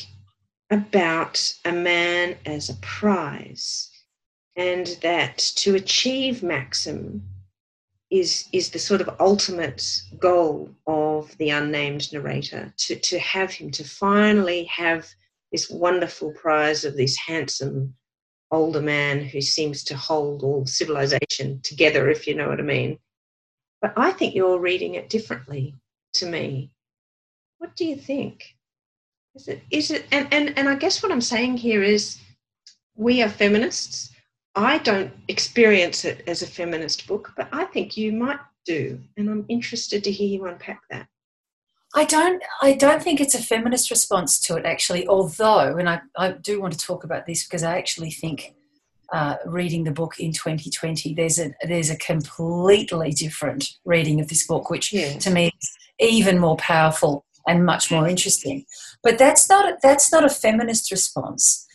about 0.70 1.54
a 1.64 1.72
man 1.72 2.36
as 2.44 2.68
a 2.68 2.74
prize 2.76 3.90
and 4.56 4.86
that 5.02 5.38
to 5.56 5.76
achieve 5.76 6.42
maxim 6.42 7.22
is 8.10 8.48
is 8.52 8.70
the 8.70 8.78
sort 8.78 9.00
of 9.00 9.16
ultimate 9.20 10.02
goal 10.18 10.70
of 10.86 11.36
the 11.38 11.50
unnamed 11.50 12.10
narrator 12.12 12.72
to 12.78 12.96
to 12.96 13.18
have 13.18 13.50
him 13.50 13.70
to 13.70 13.84
finally 13.84 14.64
have 14.64 15.06
this 15.52 15.68
wonderful 15.70 16.32
prize 16.32 16.84
of 16.84 16.96
this 16.96 17.16
handsome 17.16 17.94
older 18.50 18.80
man 18.80 19.20
who 19.20 19.40
seems 19.40 19.84
to 19.84 19.96
hold 19.96 20.42
all 20.42 20.66
civilization 20.66 21.60
together, 21.62 22.08
if 22.08 22.26
you 22.26 22.34
know 22.34 22.48
what 22.48 22.60
I 22.60 22.62
mean. 22.62 22.98
But 23.80 23.92
I 23.96 24.12
think 24.12 24.34
you're 24.34 24.58
reading 24.58 24.94
it 24.94 25.08
differently 25.08 25.74
to 26.14 26.26
me. 26.26 26.70
What 27.58 27.76
do 27.76 27.84
you 27.84 27.96
think? 27.96 28.54
Is 29.34 29.48
it, 29.48 29.62
is 29.70 29.90
it, 29.90 30.06
and, 30.10 30.32
and, 30.32 30.58
and 30.58 30.68
I 30.68 30.74
guess 30.74 31.02
what 31.02 31.12
I'm 31.12 31.20
saying 31.20 31.58
here 31.58 31.82
is 31.82 32.18
we 32.96 33.22
are 33.22 33.28
feminists. 33.28 34.10
I 34.54 34.78
don't 34.78 35.12
experience 35.28 36.04
it 36.04 36.24
as 36.26 36.42
a 36.42 36.46
feminist 36.46 37.06
book, 37.06 37.32
but 37.36 37.48
I 37.52 37.64
think 37.66 37.96
you 37.96 38.12
might 38.12 38.40
do. 38.66 39.00
And 39.16 39.28
I'm 39.28 39.44
interested 39.48 40.04
to 40.04 40.12
hear 40.12 40.28
you 40.28 40.46
unpack 40.46 40.82
that. 40.90 41.06
I 41.94 42.04
don't 42.04 42.42
I 42.60 42.74
don't 42.74 43.02
think 43.02 43.20
it's 43.20 43.34
a 43.34 43.42
feminist 43.42 43.90
response 43.90 44.38
to 44.40 44.56
it 44.56 44.66
actually, 44.66 45.08
although, 45.08 45.76
and 45.76 45.88
I, 45.88 46.00
I 46.16 46.32
do 46.32 46.60
want 46.60 46.74
to 46.74 46.78
talk 46.78 47.02
about 47.02 47.26
this 47.26 47.44
because 47.44 47.62
I 47.62 47.78
actually 47.78 48.10
think 48.10 48.54
uh, 49.12 49.36
reading 49.46 49.84
the 49.84 49.90
book 49.90 50.20
in 50.20 50.32
2020, 50.32 51.14
there's 51.14 51.38
a 51.38 51.54
there's 51.66 51.88
a 51.88 51.96
completely 51.96 53.10
different 53.12 53.70
reading 53.86 54.20
of 54.20 54.28
this 54.28 54.46
book, 54.46 54.68
which 54.68 54.92
yeah. 54.92 55.18
to 55.18 55.30
me 55.30 55.50
is 55.60 55.76
even 55.98 56.38
more 56.38 56.56
powerful 56.56 57.24
and 57.46 57.64
much 57.64 57.90
more 57.90 58.06
interesting. 58.06 58.66
But 59.02 59.18
that's 59.18 59.48
not 59.48 59.66
a, 59.66 59.78
that's 59.82 60.12
not 60.12 60.24
a 60.24 60.28
feminist 60.28 60.90
response 60.90 61.66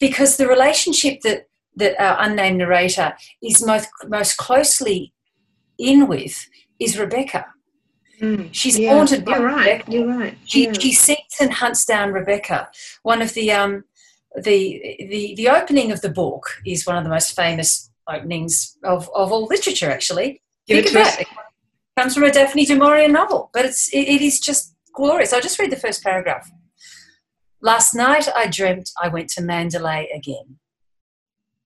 because 0.00 0.38
the 0.38 0.48
relationship 0.48 1.20
that 1.22 1.48
that 1.76 2.00
our 2.00 2.16
unnamed 2.20 2.58
narrator 2.58 3.14
is 3.42 3.64
most 3.64 3.88
most 4.08 4.36
closely 4.36 5.12
in 5.78 6.06
with 6.06 6.46
is 6.78 6.98
Rebecca. 6.98 7.46
Mm, 8.20 8.50
She's 8.52 8.78
yeah, 8.78 8.94
haunted 8.94 9.24
by 9.24 9.36
you're 9.36 9.46
right, 9.46 9.66
Rebecca. 9.66 9.92
You're 9.92 10.06
right. 10.06 10.38
She, 10.44 10.66
yeah. 10.66 10.72
she 10.72 10.92
seeks 10.92 11.40
and 11.40 11.52
hunts 11.52 11.84
down 11.84 12.12
Rebecca. 12.12 12.68
One 13.02 13.20
of 13.20 13.34
the 13.34 13.50
um, 13.50 13.84
the 14.36 14.96
the 15.10 15.34
the 15.36 15.48
opening 15.48 15.90
of 15.90 16.02
the 16.02 16.08
book 16.10 16.46
is 16.64 16.86
one 16.86 16.96
of 16.96 17.04
the 17.04 17.10
most 17.10 17.34
famous 17.34 17.90
openings 18.08 18.76
of, 18.84 19.10
of 19.14 19.32
all 19.32 19.46
literature. 19.46 19.90
Actually, 19.90 20.40
Give 20.66 20.84
think 20.84 20.88
of 20.88 20.92
that. 20.94 21.20
It 21.20 21.28
comes 21.98 22.14
from 22.14 22.24
a 22.24 22.30
Daphne 22.30 22.64
du 22.64 22.76
Maurier 22.76 23.08
novel, 23.08 23.50
but 23.52 23.64
it's 23.64 23.88
it, 23.92 24.08
it 24.08 24.20
is 24.20 24.38
just 24.38 24.74
glorious. 24.94 25.32
I'll 25.32 25.40
just 25.40 25.58
read 25.58 25.72
the 25.72 25.76
first 25.76 26.02
paragraph. 26.02 26.48
Last 27.60 27.94
night 27.94 28.28
I 28.34 28.46
dreamt 28.46 28.90
I 29.00 29.08
went 29.08 29.28
to 29.30 29.42
Manderley 29.42 30.06
again. 30.14 30.58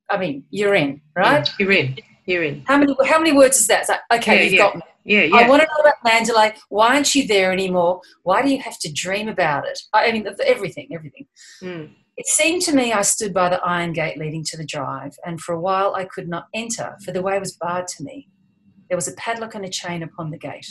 I 0.08 0.18
mean, 0.18 0.44
you're 0.50 0.74
in, 0.74 1.00
right? 1.14 1.48
You're 1.58 1.72
in. 1.72 1.96
You're 2.26 2.44
in. 2.44 2.64
How 2.66 2.78
many 2.78 2.94
how 3.06 3.18
many 3.18 3.32
words 3.32 3.58
is 3.58 3.66
that? 3.68 3.80
It's 3.80 3.88
like, 3.88 4.00
okay, 4.14 4.36
Yeah, 4.36 4.42
you've 4.42 4.52
yeah. 4.54 4.58
got 4.58 4.76
me. 4.76 4.82
Yeah, 5.04 5.22
yeah. 5.22 5.36
I 5.36 5.48
want 5.48 5.62
to 5.62 5.68
know 5.68 5.88
about 5.88 6.04
Manderley. 6.04 6.56
Why 6.68 6.94
aren't 6.94 7.14
you 7.14 7.28
there 7.28 7.52
anymore? 7.52 8.00
Why 8.24 8.42
do 8.42 8.48
you 8.48 8.60
have 8.60 8.78
to 8.80 8.92
dream 8.92 9.28
about 9.28 9.64
it? 9.64 9.78
I 9.92 10.10
mean, 10.10 10.26
everything, 10.44 10.88
everything. 10.92 11.26
Mm. 11.62 11.90
It 12.16 12.26
seemed 12.26 12.62
to 12.62 12.74
me 12.74 12.92
I 12.92 13.02
stood 13.02 13.32
by 13.32 13.48
the 13.50 13.62
iron 13.62 13.92
gate 13.92 14.18
leading 14.18 14.42
to 14.44 14.56
the 14.56 14.64
drive, 14.64 15.14
and 15.24 15.40
for 15.40 15.54
a 15.54 15.60
while 15.60 15.94
I 15.94 16.04
could 16.04 16.28
not 16.28 16.46
enter, 16.54 16.96
for 17.04 17.12
the 17.12 17.22
way 17.22 17.38
was 17.38 17.56
barred 17.56 17.86
to 17.88 18.02
me. 18.02 18.28
There 18.88 18.96
was 18.96 19.06
a 19.06 19.12
padlock 19.14 19.54
and 19.54 19.64
a 19.64 19.68
chain 19.68 20.02
upon 20.02 20.30
the 20.30 20.38
gate. 20.38 20.66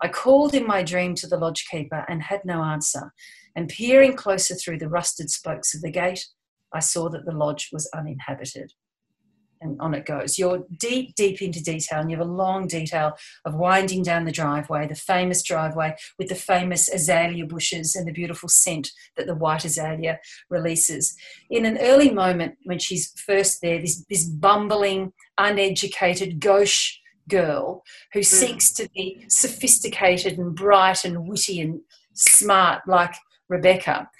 I 0.00 0.08
called 0.08 0.54
in 0.54 0.66
my 0.66 0.82
dream 0.82 1.14
to 1.16 1.26
the 1.26 1.36
lodge 1.36 1.66
keeper 1.70 2.04
and 2.08 2.22
had 2.22 2.40
no 2.44 2.62
answer, 2.62 3.12
and 3.54 3.68
peering 3.68 4.14
closer 4.16 4.54
through 4.54 4.78
the 4.78 4.88
rusted 4.88 5.30
spokes 5.30 5.74
of 5.74 5.82
the 5.82 5.90
gate, 5.90 6.24
I 6.72 6.80
saw 6.80 7.08
that 7.10 7.24
the 7.24 7.32
lodge 7.32 7.70
was 7.72 7.88
uninhabited. 7.94 8.72
And 9.60 9.80
on 9.80 9.92
it 9.92 10.06
goes. 10.06 10.38
You're 10.38 10.64
deep, 10.76 11.16
deep 11.16 11.42
into 11.42 11.60
detail, 11.60 11.98
and 11.98 12.08
you 12.08 12.16
have 12.16 12.24
a 12.24 12.30
long 12.30 12.68
detail 12.68 13.14
of 13.44 13.56
winding 13.56 14.04
down 14.04 14.24
the 14.24 14.30
driveway, 14.30 14.86
the 14.86 14.94
famous 14.94 15.42
driveway 15.42 15.96
with 16.16 16.28
the 16.28 16.36
famous 16.36 16.88
azalea 16.88 17.44
bushes 17.44 17.96
and 17.96 18.06
the 18.06 18.12
beautiful 18.12 18.48
scent 18.48 18.92
that 19.16 19.26
the 19.26 19.34
white 19.34 19.64
azalea 19.64 20.20
releases. 20.48 21.16
In 21.50 21.66
an 21.66 21.76
early 21.78 22.10
moment 22.10 22.54
when 22.66 22.78
she's 22.78 23.12
first 23.26 23.60
there, 23.60 23.80
this, 23.80 24.04
this 24.08 24.26
bumbling, 24.26 25.12
uneducated, 25.38 26.38
gauche 26.38 26.98
girl 27.28 27.82
who 28.12 28.20
hmm. 28.20 28.24
seeks 28.24 28.72
to 28.72 28.88
be 28.94 29.24
sophisticated 29.28 30.38
and 30.38 30.54
bright 30.54 31.04
and 31.04 31.28
witty 31.28 31.60
and 31.60 31.80
smart 32.14 32.82
like 32.86 33.14
Rebecca. 33.48 34.10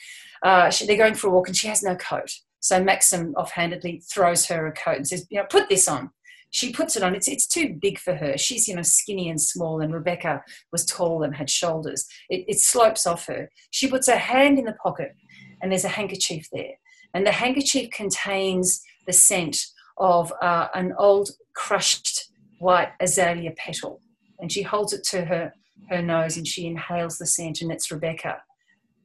Uh, 0.43 0.71
she, 0.71 0.87
they're 0.87 0.97
going 0.97 1.15
for 1.15 1.29
a 1.29 1.31
walk 1.31 1.49
and 1.49 1.57
she 1.57 1.69
has 1.69 1.83
no 1.83 1.97
coat. 1.97 2.31
So 2.61 2.83
Maxim 2.83 3.35
offhandedly 3.37 4.03
throws 4.13 4.47
her 4.47 4.67
a 4.67 4.73
coat 4.73 4.97
and 4.97 5.09
says, 5.09 5.27
you 5.31 5.39
know, 5.39 5.47
put 5.49 5.69
this 5.69 5.89
on. 5.89 6.11
She 6.51 6.73
puts 6.73 6.97
it 6.97 7.03
on. 7.03 7.15
It's, 7.15 7.29
it's 7.29 7.47
too 7.47 7.77
big 7.81 7.99
for 7.99 8.15
her. 8.15 8.39
She's, 8.39 8.69
you 8.69 8.75
know, 8.75 8.83
skinny 8.83 9.29
and 9.29 9.41
small, 9.41 9.81
and 9.81 9.93
Rebecca 9.93 10.43
was 10.73 10.87
tall 10.87 11.23
and 11.23 11.37
had 11.37 11.51
shoulders. 11.51 12.07
It, 12.31 12.47
it 12.49 12.59
slopes 12.59 13.07
off 13.07 13.27
her. 13.27 13.51
She 13.71 13.87
puts 13.87 14.09
her 14.09 14.17
hand 14.17 14.59
in 14.59 14.65
the 14.65 14.73
pocket, 14.73 15.15
and 15.61 15.71
there's 15.71 15.85
a 15.85 15.89
handkerchief 15.89 16.49
there. 16.51 16.79
And 17.13 17.27
the 17.27 17.33
handkerchief 17.33 17.91
contains 17.91 18.83
the 19.07 19.13
scent 19.13 19.59
of 19.99 20.33
uh, 20.41 20.69
an 20.75 20.95
old 20.99 21.31
crushed 21.55 22.31
white 22.61 22.93
azalea 23.01 23.53
petal. 23.57 24.01
And 24.39 24.51
she 24.51 24.63
holds 24.63 24.93
it 24.93 25.05
to 25.05 25.25
her, 25.27 25.53
her 25.91 26.01
nose 26.01 26.37
and 26.37 26.47
she 26.47 26.67
inhales 26.67 27.19
the 27.19 27.27
scent, 27.27 27.61
and 27.61 27.71
it's 27.71 27.91
Rebecca. 27.91 28.43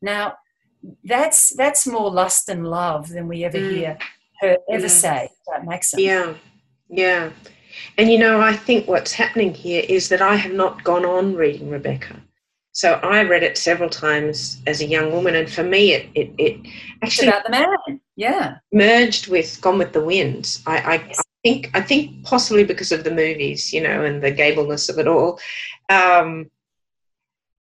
Now, 0.01 0.35
that's 1.03 1.55
that's 1.55 1.87
more 1.87 2.11
lust 2.11 2.49
and 2.49 2.67
love 2.67 3.09
than 3.09 3.27
we 3.27 3.43
ever 3.43 3.57
Mm. 3.57 3.71
hear 3.75 3.97
her 4.41 4.57
ever 4.71 4.87
Mm. 4.87 4.89
say 4.89 5.29
about 5.47 5.65
Maxim. 5.65 5.99
Yeah, 5.99 6.33
yeah. 6.89 7.31
And 7.97 8.11
you 8.11 8.17
know, 8.19 8.39
I 8.41 8.53
think 8.53 8.87
what's 8.87 9.13
happening 9.13 9.53
here 9.53 9.83
is 9.87 10.09
that 10.09 10.21
I 10.21 10.35
have 10.35 10.53
not 10.53 10.83
gone 10.83 11.05
on 11.05 11.35
reading 11.35 11.69
Rebecca. 11.69 12.21
So 12.75 12.93
I 13.03 13.23
read 13.23 13.43
it 13.43 13.57
several 13.57 13.89
times 13.89 14.61
as 14.65 14.81
a 14.81 14.85
young 14.85 15.11
woman, 15.11 15.35
and 15.35 15.49
for 15.49 15.63
me, 15.63 15.93
it 15.93 16.09
it, 16.15 16.31
it 16.37 16.59
It's 16.63 16.71
actually 17.03 17.27
about 17.29 17.43
the 17.45 17.51
man. 17.51 17.99
Yeah. 18.15 18.55
merged 18.71 19.27
with 19.27 19.59
Gone 19.61 19.77
with 19.79 19.91
the 19.93 20.03
Wind. 20.03 20.59
I, 20.67 20.77
I, 20.77 20.93
Yes. 21.07 21.19
I 21.19 21.23
think 21.43 21.69
I 21.73 21.81
think 21.81 22.23
possibly 22.23 22.63
because 22.63 22.91
of 22.91 23.03
the 23.03 23.11
movies, 23.11 23.71
you 23.73 23.81
know, 23.81 24.03
and 24.05 24.21
the 24.21 24.31
gableness 24.31 24.89
of 24.89 24.97
it 24.99 25.07
all. 25.07 25.39
Um, 25.89 26.49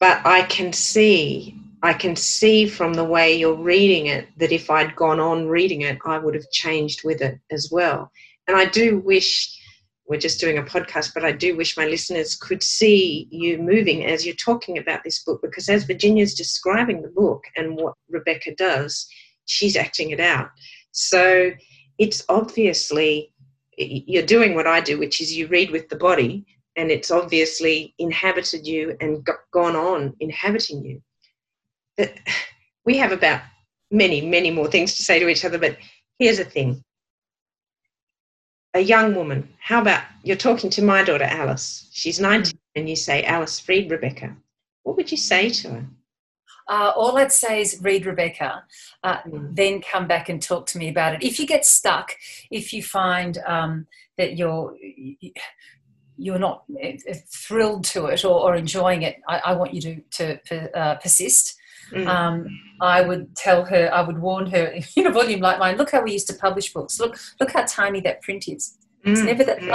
but 0.00 0.20
I 0.24 0.42
can 0.42 0.72
see, 0.72 1.56
I 1.84 1.92
can 1.92 2.16
see 2.16 2.66
from 2.66 2.94
the 2.94 3.04
way 3.04 3.36
you're 3.36 3.62
reading 3.62 4.06
it 4.06 4.28
that 4.38 4.52
if 4.52 4.70
I'd 4.70 4.96
gone 4.96 5.20
on 5.20 5.48
reading 5.48 5.82
it, 5.82 5.98
I 6.06 6.16
would 6.16 6.34
have 6.34 6.50
changed 6.50 7.04
with 7.04 7.20
it 7.20 7.38
as 7.50 7.68
well. 7.70 8.10
And 8.48 8.56
I 8.56 8.64
do 8.64 9.00
wish 9.00 9.54
we're 10.08 10.18
just 10.18 10.40
doing 10.40 10.56
a 10.56 10.62
podcast, 10.62 11.12
but 11.12 11.26
I 11.26 11.32
do 11.32 11.54
wish 11.58 11.76
my 11.76 11.84
listeners 11.84 12.36
could 12.36 12.62
see 12.62 13.28
you 13.30 13.58
moving 13.58 14.06
as 14.06 14.24
you're 14.24 14.34
talking 14.34 14.78
about 14.78 15.04
this 15.04 15.22
book 15.24 15.42
because 15.42 15.68
as 15.68 15.84
Virginia's 15.84 16.32
describing 16.32 17.02
the 17.02 17.08
book 17.08 17.44
and 17.54 17.76
what 17.76 17.92
Rebecca 18.08 18.54
does, 18.54 19.06
she's 19.44 19.76
acting 19.76 20.08
it 20.08 20.20
out. 20.20 20.48
So 20.92 21.52
it's 21.98 22.24
obviously 22.30 23.30
you're 23.76 24.24
doing 24.24 24.54
what 24.54 24.66
I 24.66 24.80
do, 24.80 24.98
which 24.98 25.20
is 25.20 25.36
you 25.36 25.48
read 25.48 25.70
with 25.70 25.90
the 25.90 25.96
body, 25.96 26.46
and 26.76 26.90
it's 26.90 27.10
obviously 27.10 27.94
inhabited 27.98 28.66
you 28.66 28.96
and 29.02 29.28
gone 29.52 29.76
on 29.76 30.14
inhabiting 30.18 30.82
you. 30.82 31.02
But 31.96 32.18
we 32.84 32.96
have 32.98 33.12
about 33.12 33.42
many, 33.90 34.20
many 34.20 34.50
more 34.50 34.68
things 34.68 34.94
to 34.96 35.02
say 35.02 35.18
to 35.18 35.28
each 35.28 35.44
other, 35.44 35.58
but 35.58 35.76
here's 36.18 36.38
the 36.38 36.44
thing. 36.44 36.82
A 38.74 38.80
young 38.80 39.14
woman, 39.14 39.48
how 39.60 39.80
about 39.80 40.02
you're 40.24 40.36
talking 40.36 40.68
to 40.70 40.82
my 40.82 41.04
daughter 41.04 41.24
Alice? 41.24 41.88
She's 41.92 42.18
19, 42.18 42.58
and 42.74 42.88
you 42.88 42.96
say, 42.96 43.22
Alice, 43.24 43.66
read 43.68 43.90
Rebecca. 43.90 44.36
What 44.82 44.96
would 44.96 45.10
you 45.12 45.16
say 45.16 45.48
to 45.48 45.68
her? 45.70 45.86
Uh, 46.66 46.92
all 46.96 47.16
I'd 47.18 47.30
say 47.30 47.60
is 47.60 47.78
read 47.82 48.06
Rebecca, 48.06 48.64
uh, 49.02 49.18
Mm. 49.26 49.54
then 49.54 49.80
come 49.82 50.06
back 50.08 50.28
and 50.28 50.42
talk 50.42 50.66
to 50.68 50.78
me 50.78 50.88
about 50.88 51.14
it. 51.14 51.22
If 51.22 51.38
you 51.38 51.46
get 51.46 51.66
stuck, 51.66 52.16
if 52.50 52.72
you 52.72 52.82
find 52.82 53.38
um, 53.46 53.86
that 54.16 54.36
you're 54.36 54.74
you're 56.16 56.38
not 56.38 56.64
uh, 56.82 57.14
thrilled 57.28 57.84
to 57.84 58.06
it 58.06 58.24
or, 58.24 58.40
or 58.40 58.54
enjoying 58.56 59.02
it, 59.02 59.20
I, 59.28 59.38
I 59.38 59.52
want 59.54 59.74
you 59.74 60.02
to 60.10 60.36
to 60.38 60.78
uh, 60.78 60.94
persist. 60.96 61.54
Mm. 61.92 62.06
Um, 62.08 62.60
I 62.80 63.00
would 63.02 63.34
tell 63.36 63.64
her, 63.64 63.92
I 63.92 64.00
would 64.02 64.18
warn 64.18 64.46
her 64.50 64.74
in 64.96 65.06
a 65.06 65.10
volume 65.10 65.40
like 65.40 65.58
mine. 65.58 65.76
Look 65.76 65.90
how 65.92 66.02
we 66.02 66.12
used 66.12 66.26
to 66.28 66.34
publish 66.34 66.72
books. 66.72 66.98
Look, 67.00 67.16
look 67.40 67.52
how 67.52 67.64
tiny 67.66 68.00
that 68.02 68.22
print 68.22 68.48
is. 68.48 68.76
It's 69.04 69.20
Mm. 69.20 69.26
never 69.26 69.44
that 69.44 69.60
Mm. 69.60 69.68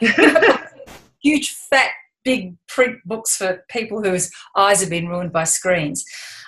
tiny. 0.00 0.56
Huge, 1.22 1.54
fat, 1.54 1.90
big 2.24 2.56
print 2.68 2.96
books 3.04 3.36
for 3.36 3.64
people 3.68 4.02
whose 4.02 4.30
eyes 4.56 4.80
have 4.80 4.90
been 4.90 5.08
ruined 5.08 5.32
by 5.32 5.44
screens. 5.44 6.04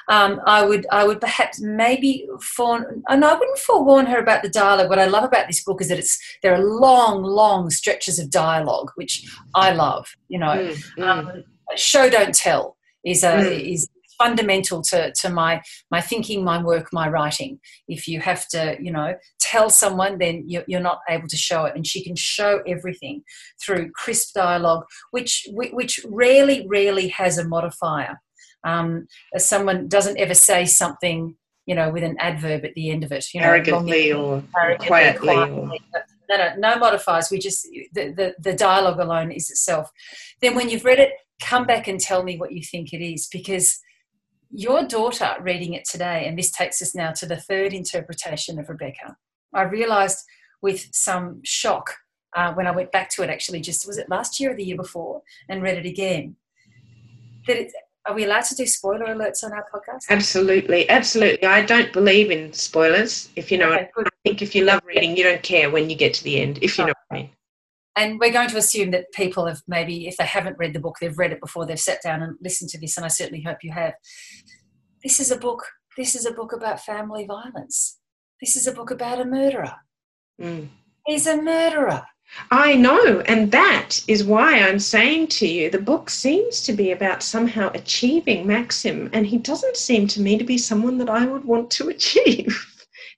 Um, 0.09 0.41
I 0.47 0.65
would, 0.65 0.87
I 0.91 1.05
would 1.05 1.21
perhaps 1.21 1.61
maybe 1.61 2.27
forewarn, 2.41 3.03
and 3.09 3.25
I 3.25 3.35
wouldn't 3.35 3.59
forewarn 3.59 4.07
her 4.07 4.19
about 4.19 4.43
the 4.43 4.49
dialogue. 4.49 4.89
What 4.89 4.99
I 4.99 5.05
love 5.05 5.25
about 5.25 5.47
this 5.49 5.63
book 5.63 5.81
is 5.83 5.89
that 5.89 5.99
it's 5.99 6.19
there 6.43 6.55
are 6.55 6.65
long, 6.65 7.23
long 7.23 7.69
stretches 7.71 8.19
of 8.19 8.31
dialogue, 8.31 8.91
which 8.95 9.31
I 9.55 9.73
love. 9.73 10.07
You 10.29 10.39
know, 10.39 10.47
Mm, 10.47 10.83
mm. 10.99 11.07
um, 11.07 11.45
show 11.77 12.09
don't 12.09 12.35
tell 12.35 12.77
is 13.05 13.23
a 13.23 13.33
Mm. 13.33 13.73
is 13.75 13.87
fundamental 14.19 14.83
to, 14.83 15.13
to 15.13 15.31
my 15.31 15.63
my 15.91 16.01
thinking 16.01 16.45
my 16.45 16.63
work 16.63 16.89
my 16.93 17.09
writing 17.09 17.59
if 17.87 18.09
you 18.09 18.21
have 18.21 18.47
to 18.49 18.77
you 18.81 18.93
know 18.93 19.15
tell 19.41 19.71
someone 19.71 20.19
then 20.19 20.45
you're, 20.47 20.65
you're 20.67 20.81
not 20.81 20.99
able 21.09 21.29
to 21.29 21.37
show 21.37 21.65
it 21.65 21.75
and 21.75 21.87
she 21.87 22.03
can 22.03 22.17
show 22.17 22.61
everything 22.67 23.23
through 23.63 23.91
crisp 23.93 24.35
dialogue 24.35 24.85
which 25.13 25.47
which 25.53 26.01
rarely 26.09 26.67
rarely 26.69 27.09
has 27.09 27.39
a 27.39 27.47
modifier 27.47 28.21
um, 28.65 29.07
someone 29.37 29.89
doesn't 29.89 30.19
ever 30.19 30.35
say 30.35 30.65
something 30.65 31.37
you 31.69 31.75
know, 31.75 31.91
with 31.91 32.03
an 32.03 32.17
adverb 32.19 32.65
at 32.65 32.73
the 32.73 32.91
end 32.91 33.05
of 33.05 33.13
it. 33.13 33.27
You 33.35 33.43
know, 33.43 33.49
arrogantly 33.49 34.11
or 34.11 34.43
arrogantly, 34.57 34.87
quietly. 34.89 35.35
quietly. 35.35 35.81
Or... 35.95 36.01
No, 36.31 36.37
no, 36.39 36.55
no 36.57 36.79
modifiers. 36.79 37.29
We 37.31 37.39
just 37.39 37.69
the, 37.93 38.15
the 38.15 38.35
the 38.41 38.55
dialogue 38.55 38.99
alone 38.99 39.31
is 39.31 39.51
itself. 39.51 39.91
Then 40.41 40.55
when 40.55 40.71
you've 40.71 40.87
read 40.87 40.99
it, 40.99 41.13
come 41.43 41.67
back 41.67 41.87
and 41.87 42.01
tell 42.01 42.23
me 42.23 42.39
what 42.39 42.53
you 42.53 42.63
think 42.63 42.95
it 42.95 43.05
is 43.05 43.29
because 43.31 43.79
your 44.51 44.85
daughter 44.87 45.37
reading 45.41 45.75
it 45.75 45.85
today, 45.85 46.27
and 46.27 46.39
this 46.39 46.51
takes 46.51 46.81
us 46.83 46.95
now 46.95 47.13
to 47.13 47.27
the 47.27 47.37
third 47.37 47.73
interpretation 47.73 48.59
of 48.59 48.69
Rebecca. 48.69 49.17
I 49.55 49.63
realised 49.63 50.25
with 50.63 50.89
some 50.93 51.41
shock 51.45 51.95
uh, 52.37 52.53
when 52.55 52.67
I 52.67 52.71
went 52.71 52.93
back 52.93 53.11
to 53.11 53.23
it. 53.23 53.31
Actually, 53.31 53.61
just 53.61 53.87
was 53.87 53.99
it 53.99 54.09
last 54.09 54.41
year 54.41 54.53
or 54.53 54.55
the 54.55 54.65
year 54.65 54.77
before, 54.77 55.23
and 55.49 55.63
read 55.63 55.79
it 55.79 55.87
again. 55.87 56.37
That 57.47 57.57
it, 57.57 57.73
are 58.07 58.15
we 58.15 58.25
allowed 58.25 58.45
to 58.45 58.55
do 58.55 58.67
spoiler 58.67 59.07
alerts 59.07 59.45
on 59.45 59.53
our 59.53 59.67
podcast? 59.73 60.05
Absolutely, 60.09 60.89
absolutely. 60.89 61.47
I 61.47 61.63
don't 61.63 61.93
believe 61.93 62.31
in 62.31 62.53
spoilers. 62.53 63.29
If 63.37 63.53
you 63.53 63.59
know, 63.59 63.73
okay, 63.73 63.91
I 63.99 64.09
think 64.25 64.41
if 64.41 64.55
you 64.55 64.65
love 64.65 64.81
reading, 64.85 65.17
you 65.17 65.25
don't 65.25 65.43
care 65.43 65.71
when 65.71 65.91
you 65.91 65.97
get 65.97 66.15
to 66.15 66.25
the 66.25 66.41
end. 66.41 66.59
If 66.63 66.79
you 66.79 66.85
know 66.85 66.95
what 67.09 67.19
I 67.19 67.23
mean. 67.23 67.31
And 67.99 68.21
we're 68.21 68.33
going 68.33 68.49
to 68.51 68.57
assume 68.57 68.93
that 68.93 69.13
people 69.13 69.47
have 69.47 69.61
maybe, 69.67 70.07
if 70.07 70.17
they 70.17 70.25
haven't 70.25 70.57
read 70.57 70.73
the 70.73 70.79
book, 70.79 70.99
they've 71.01 71.19
read 71.19 71.33
it 71.33 71.41
before 71.41 71.67
they've 71.67 71.81
sat 71.81 72.01
down 72.01 72.23
and 72.23 72.37
listened 72.41 72.71
to 72.71 72.79
this, 72.79 72.97
and 72.97 73.05
I 73.05 73.09
certainly 73.09 73.43
hope 73.43 73.59
you 73.65 73.73
have. 73.73 73.95
This 75.03 75.19
is 75.19 75.33
a 75.33 75.37
book. 75.37 75.65
This 75.97 76.15
is 76.15 76.25
a 76.25 76.33
book 76.33 76.53
about 76.53 76.79
family 76.81 77.27
violence. 77.27 77.99
This 78.41 78.55
is 78.55 78.69
a 78.69 78.73
book 78.73 78.93
about 78.93 79.21
a 79.21 79.25
murderer. 79.25 79.75
Mm. 80.41 80.69
He's 81.07 81.27
a 81.27 81.43
murderer. 81.43 82.05
I 82.53 82.77
know, 82.77 83.21
and 83.27 83.51
that 83.51 84.01
is 84.07 84.23
why 84.23 84.61
I'm 84.61 84.79
saying 84.79 85.29
to 85.29 85.49
you 85.49 85.69
the 85.69 85.81
book 85.81 86.09
seems 86.09 86.63
to 86.65 86.73
be 86.73 86.93
about 86.93 87.25
somehow 87.25 87.73
achieving 87.75 88.47
Maxim, 88.47 89.11
and 89.13 89.27
he 89.27 89.39
doesn't 89.39 89.77
seem 89.77 90.07
to 90.09 90.21
me 90.21 90.39
to 90.39 90.45
be 90.45 90.59
someone 90.59 90.99
that 90.99 91.11
I 91.11 91.27
would 91.27 91.45
want 91.45 91.69
to 91.73 91.89
achieve. 91.97 92.65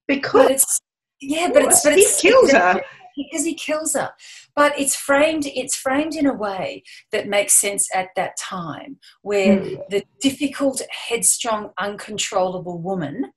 because 0.08 0.46
but 0.46 0.50
it's, 0.52 0.80
yeah, 1.20 1.50
but 1.52 1.64
it's 1.64 1.84
but 1.84 1.96
he 1.96 2.00
it's, 2.00 2.22
kills 2.22 2.52
her 2.52 2.80
because 3.16 3.44
he 3.44 3.54
kills 3.54 3.94
her. 3.94 4.10
But 4.56 4.78
it's 4.78 4.96
framed 4.96 5.46
it's 5.46 5.76
framed 5.76 6.14
in 6.14 6.26
a 6.26 6.34
way 6.34 6.82
that 7.12 7.28
makes 7.28 7.54
sense 7.60 7.88
at 7.94 8.08
that 8.16 8.36
time, 8.38 8.98
where 9.22 9.58
mm. 9.58 9.88
the 9.88 10.04
difficult, 10.20 10.82
headstrong, 10.90 11.70
uncontrollable 11.78 12.78
woman 12.78 13.32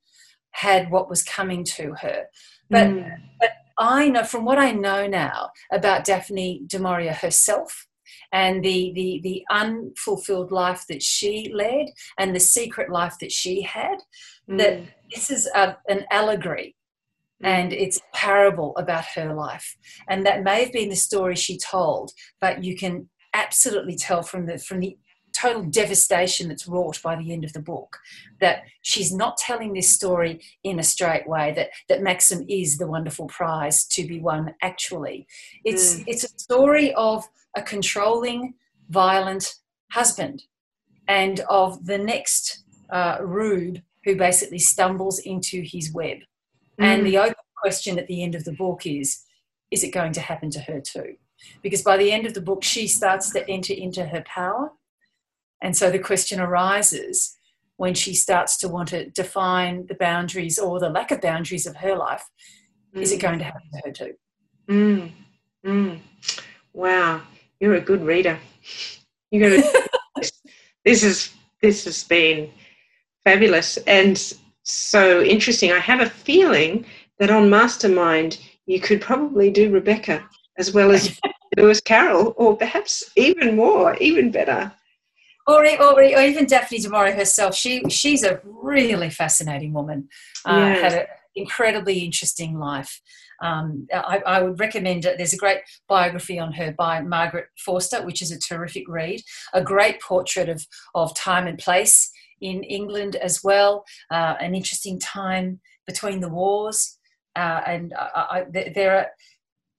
had 0.52 0.90
what 0.90 1.08
was 1.08 1.22
coming 1.22 1.64
to 1.64 1.94
her. 2.00 2.24
But 2.70 2.88
mm. 2.88 3.10
but 3.40 3.50
I 3.78 4.08
know 4.08 4.24
from 4.24 4.44
what 4.44 4.58
I 4.58 4.70
know 4.70 5.06
now 5.06 5.50
about 5.72 6.04
Daphne 6.04 6.62
du 6.66 6.78
Maurier 6.78 7.12
herself 7.12 7.86
and 8.32 8.64
the, 8.64 8.92
the, 8.94 9.20
the 9.22 9.44
unfulfilled 9.50 10.52
life 10.52 10.84
that 10.88 11.02
she 11.02 11.52
led 11.54 11.86
and 12.18 12.34
the 12.34 12.40
secret 12.40 12.90
life 12.90 13.14
that 13.20 13.32
she 13.32 13.62
had, 13.62 13.98
mm. 14.48 14.58
that 14.58 14.80
this 15.12 15.30
is 15.30 15.46
a, 15.54 15.76
an 15.88 16.04
allegory. 16.10 16.76
And 17.44 17.72
it's 17.72 17.98
a 17.98 18.16
parable 18.16 18.74
about 18.76 19.04
her 19.14 19.34
life. 19.34 19.76
And 20.08 20.24
that 20.26 20.42
may 20.42 20.64
have 20.64 20.72
been 20.72 20.88
the 20.88 20.96
story 20.96 21.36
she 21.36 21.58
told, 21.58 22.12
but 22.40 22.64
you 22.64 22.76
can 22.76 23.08
absolutely 23.34 23.96
tell 23.96 24.22
from 24.22 24.46
the 24.46 24.58
from 24.58 24.80
the 24.80 24.96
total 25.36 25.64
devastation 25.64 26.48
that's 26.48 26.68
wrought 26.68 27.02
by 27.02 27.16
the 27.16 27.32
end 27.32 27.44
of 27.44 27.52
the 27.52 27.60
book. 27.60 27.98
That 28.40 28.62
she's 28.82 29.12
not 29.12 29.36
telling 29.36 29.72
this 29.72 29.90
story 29.90 30.40
in 30.62 30.78
a 30.78 30.84
straight 30.84 31.28
way, 31.28 31.52
that, 31.56 31.70
that 31.88 32.02
Maxim 32.02 32.46
is 32.48 32.78
the 32.78 32.86
wonderful 32.86 33.26
prize 33.26 33.84
to 33.88 34.06
be 34.06 34.20
won 34.20 34.54
actually. 34.62 35.26
It's, 35.64 35.96
mm. 35.96 36.04
it's 36.06 36.24
a 36.24 36.38
story 36.38 36.94
of 36.94 37.24
a 37.56 37.62
controlling, 37.62 38.54
violent 38.88 39.54
husband 39.90 40.44
and 41.08 41.40
of 41.50 41.84
the 41.84 41.98
next 41.98 42.64
uh, 42.90 43.18
rube 43.20 43.80
who 44.04 44.16
basically 44.16 44.58
stumbles 44.58 45.18
into 45.18 45.62
his 45.62 45.92
web. 45.92 46.18
Mm. 46.80 46.84
And 46.84 47.06
the 47.06 47.18
open 47.18 47.34
question 47.56 47.98
at 47.98 48.06
the 48.06 48.22
end 48.22 48.34
of 48.34 48.44
the 48.44 48.52
book 48.52 48.86
is 48.86 49.22
is 49.70 49.82
it 49.82 49.90
going 49.90 50.12
to 50.12 50.20
happen 50.20 50.50
to 50.50 50.60
her 50.60 50.80
too? 50.80 51.16
Because 51.62 51.82
by 51.82 51.96
the 51.96 52.12
end 52.12 52.26
of 52.26 52.34
the 52.34 52.40
book, 52.40 52.62
she 52.62 52.86
starts 52.86 53.30
to 53.32 53.48
enter 53.48 53.72
into 53.72 54.06
her 54.06 54.22
power 54.22 54.70
and 55.64 55.74
so 55.74 55.90
the 55.90 55.98
question 55.98 56.40
arises 56.40 57.38
when 57.76 57.94
she 57.94 58.14
starts 58.14 58.58
to 58.58 58.68
want 58.68 58.88
to 58.90 59.08
define 59.10 59.86
the 59.86 59.94
boundaries 59.94 60.58
or 60.58 60.78
the 60.78 60.90
lack 60.90 61.10
of 61.10 61.22
boundaries 61.22 61.66
of 61.66 61.76
her 61.76 61.96
life 61.96 62.24
mm. 62.94 63.00
is 63.00 63.10
it 63.10 63.20
going 63.20 63.38
to 63.38 63.44
happen 63.46 63.62
to 63.72 63.80
her 63.84 63.90
too? 63.90 64.14
Mm. 64.68 65.10
Mm. 65.64 66.00
Wow, 66.74 67.22
you're 67.58 67.76
a 67.76 67.80
good 67.80 68.04
reader. 68.04 68.38
You 69.30 69.40
got 69.40 69.72
this 70.84 71.02
is 71.02 71.32
this 71.62 71.86
has 71.86 72.04
been 72.04 72.50
fabulous 73.24 73.78
and 73.78 74.34
so 74.64 75.22
interesting. 75.22 75.72
I 75.72 75.78
have 75.78 76.00
a 76.00 76.10
feeling 76.10 76.84
that 77.18 77.30
on 77.30 77.48
Mastermind 77.48 78.38
you 78.66 78.80
could 78.80 79.00
probably 79.00 79.50
do 79.50 79.70
Rebecca 79.70 80.28
as 80.58 80.72
well 80.72 80.90
as 80.90 81.18
Lewis 81.56 81.80
Carroll, 81.80 82.34
or 82.36 82.56
perhaps 82.56 83.04
even 83.16 83.54
more, 83.54 83.96
even 83.96 84.30
better 84.30 84.72
or, 85.46 85.66
or, 85.80 86.00
or 86.00 86.22
even 86.22 86.46
Daphne 86.46 86.78
du 86.78 86.88
Maurier 86.88 87.14
herself. 87.14 87.54
She 87.54 87.82
she's 87.88 88.24
a 88.24 88.40
really 88.44 89.10
fascinating 89.10 89.72
woman. 89.72 90.08
Uh, 90.44 90.74
Had 90.74 90.92
an 90.92 91.06
incredibly 91.36 92.00
interesting 92.00 92.58
life. 92.58 93.00
Um, 93.42 93.86
I, 93.92 94.22
I, 94.24 94.42
would 94.42 94.60
recommend 94.60 95.04
it. 95.04 95.18
There's 95.18 95.34
a 95.34 95.38
great 95.38 95.58
biography 95.88 96.38
on 96.38 96.52
her 96.52 96.72
by 96.72 97.00
Margaret 97.02 97.46
Forster, 97.58 98.02
which 98.04 98.22
is 98.22 98.30
a 98.30 98.38
terrific 98.38 98.88
read. 98.88 99.20
A 99.52 99.62
great 99.62 100.00
portrait 100.00 100.48
of 100.48 100.66
of 100.94 101.14
time 101.14 101.46
and 101.46 101.58
place 101.58 102.10
in 102.40 102.62
England 102.62 103.16
as 103.16 103.42
well. 103.42 103.84
Uh, 104.10 104.34
an 104.40 104.54
interesting 104.54 104.98
time 104.98 105.60
between 105.86 106.20
the 106.20 106.28
wars, 106.28 106.98
uh, 107.36 107.60
and 107.66 107.92
I, 107.98 108.44
I, 108.54 108.70
there 108.74 108.96
are 108.96 109.06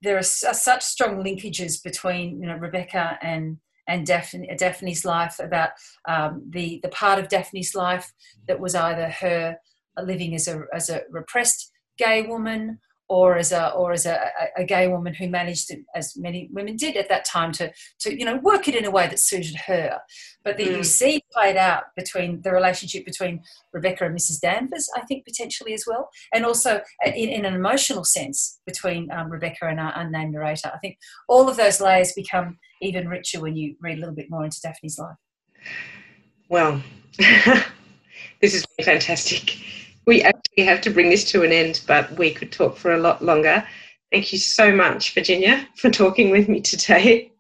there 0.02 0.18
are 0.18 0.24
such 0.24 0.84
strong 0.84 1.24
linkages 1.24 1.82
between 1.84 2.40
you 2.40 2.48
know 2.48 2.56
Rebecca 2.56 3.18
and 3.22 3.58
and 3.88 4.06
Daphne, 4.06 4.50
Daphne's 4.58 5.06
life, 5.06 5.40
about 5.40 5.70
um, 6.08 6.44
the, 6.50 6.80
the 6.82 6.90
part 6.90 7.20
of 7.20 7.30
Daphne's 7.30 7.76
life 7.76 8.12
that 8.48 8.60
was 8.60 8.74
either 8.74 9.10
her 9.10 9.58
living 10.04 10.34
as 10.34 10.48
a, 10.48 10.64
as 10.74 10.90
a 10.90 11.04
repressed 11.12 11.72
gay 11.98 12.24
woman 12.24 12.80
or 13.08 13.38
as 13.38 13.52
a 13.52 13.70
or 13.72 13.92
as 13.92 14.06
a, 14.06 14.30
a, 14.58 14.64
gay 14.64 14.88
woman 14.88 15.14
who 15.14 15.30
managed 15.30 15.68
to, 15.68 15.78
as 15.94 16.18
many 16.18 16.50
women 16.52 16.76
did 16.76 16.98
at 16.98 17.08
that 17.08 17.24
time 17.24 17.52
to 17.52 17.72
to 18.00 18.18
you 18.18 18.26
know 18.26 18.38
work 18.38 18.68
it 18.68 18.76
in 18.76 18.86
a 18.86 18.92
way 18.92 19.08
that 19.08 19.20
suited 19.20 19.56
her. 19.56 20.00
But 20.44 20.58
that 20.58 20.68
mm. 20.68 20.78
you 20.78 20.84
see 20.84 21.22
played 21.32 21.58
out 21.58 21.84
between 21.96 22.42
the 22.42 22.52
relationship 22.52 23.06
between 23.06 23.42
rebecca 23.74 24.06
and 24.06 24.16
mrs 24.16 24.40
danvers 24.40 24.90
i 24.96 25.02
think 25.02 25.26
potentially 25.26 25.74
as 25.74 25.86
well. 25.88 26.10
And 26.34 26.46
also 26.46 26.82
in, 27.06 27.14
in 27.14 27.46
an 27.46 27.54
emotional 27.54 28.04
sense 28.04 28.60
between 28.66 29.12
um, 29.12 29.30
rebecca 29.30 29.68
and 29.68 29.80
our 29.80 29.94
unnamed 29.96 30.34
narrator. 30.34 30.72
I 30.74 30.80
think 30.80 30.98
all 31.28 31.48
of 31.48 31.58
those 31.58 31.80
layers 31.80 32.14
become 32.14 32.58
even 32.82 33.08
richer 33.08 33.40
when 33.40 33.56
you 33.56 33.76
read 33.82 33.98
a 33.98 34.00
little 34.00 34.16
bit 34.16 34.30
more 34.30 34.46
into 34.46 34.60
daphne's 34.62 34.98
life. 34.98 35.18
Well 36.50 36.82
this 37.18 38.54
has 38.54 38.66
been 38.78 38.86
fantastic 38.86 39.58
we 40.06 40.22
actually 40.22 40.64
have 40.64 40.82
to 40.82 40.90
bring 40.90 41.10
this 41.10 41.24
to 41.32 41.44
an 41.44 41.52
end, 41.52 41.82
but 41.88 42.12
we 42.18 42.32
could 42.32 42.52
talk 42.52 42.78
for 42.78 42.94
a 42.94 43.00
lot 43.00 43.24
longer. 43.24 43.66
Thank 44.12 44.32
you 44.32 44.40
so 44.40 44.74
much, 44.74 45.14
Virginia, 45.14 45.68
for 45.76 45.90
talking 45.90 46.30
with 46.30 46.48
me 46.48 46.62
today. 46.62 47.32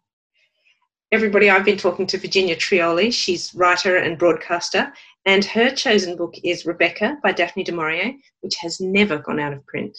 Everybody, 1.11 1.49
I've 1.49 1.65
been 1.65 1.77
talking 1.77 2.07
to 2.07 2.17
Virginia 2.17 2.55
Trioli. 2.55 3.13
She's 3.13 3.53
writer 3.53 3.97
and 3.97 4.17
broadcaster, 4.17 4.91
and 5.25 5.45
her 5.45 5.69
chosen 5.69 6.17
book 6.17 6.33
is 6.43 6.65
Rebecca 6.65 7.17
by 7.23 7.31
Daphne 7.31 7.63
du 7.63 7.71
Maurier, 7.71 8.13
which 8.41 8.55
has 8.55 8.81
never 8.81 9.19
gone 9.19 9.39
out 9.39 9.53
of 9.53 9.65
print. 9.67 9.97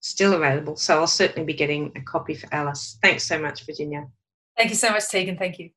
Still 0.00 0.32
available, 0.32 0.76
so 0.76 0.98
I'll 0.98 1.06
certainly 1.06 1.44
be 1.44 1.52
getting 1.52 1.92
a 1.94 2.00
copy 2.00 2.34
for 2.34 2.48
Alice. 2.52 2.98
Thanks 3.02 3.24
so 3.24 3.38
much, 3.38 3.66
Virginia. 3.66 4.08
Thank 4.56 4.70
you 4.70 4.76
so 4.76 4.90
much, 4.90 5.08
Tegan. 5.08 5.36
Thank 5.36 5.58
you. 5.58 5.70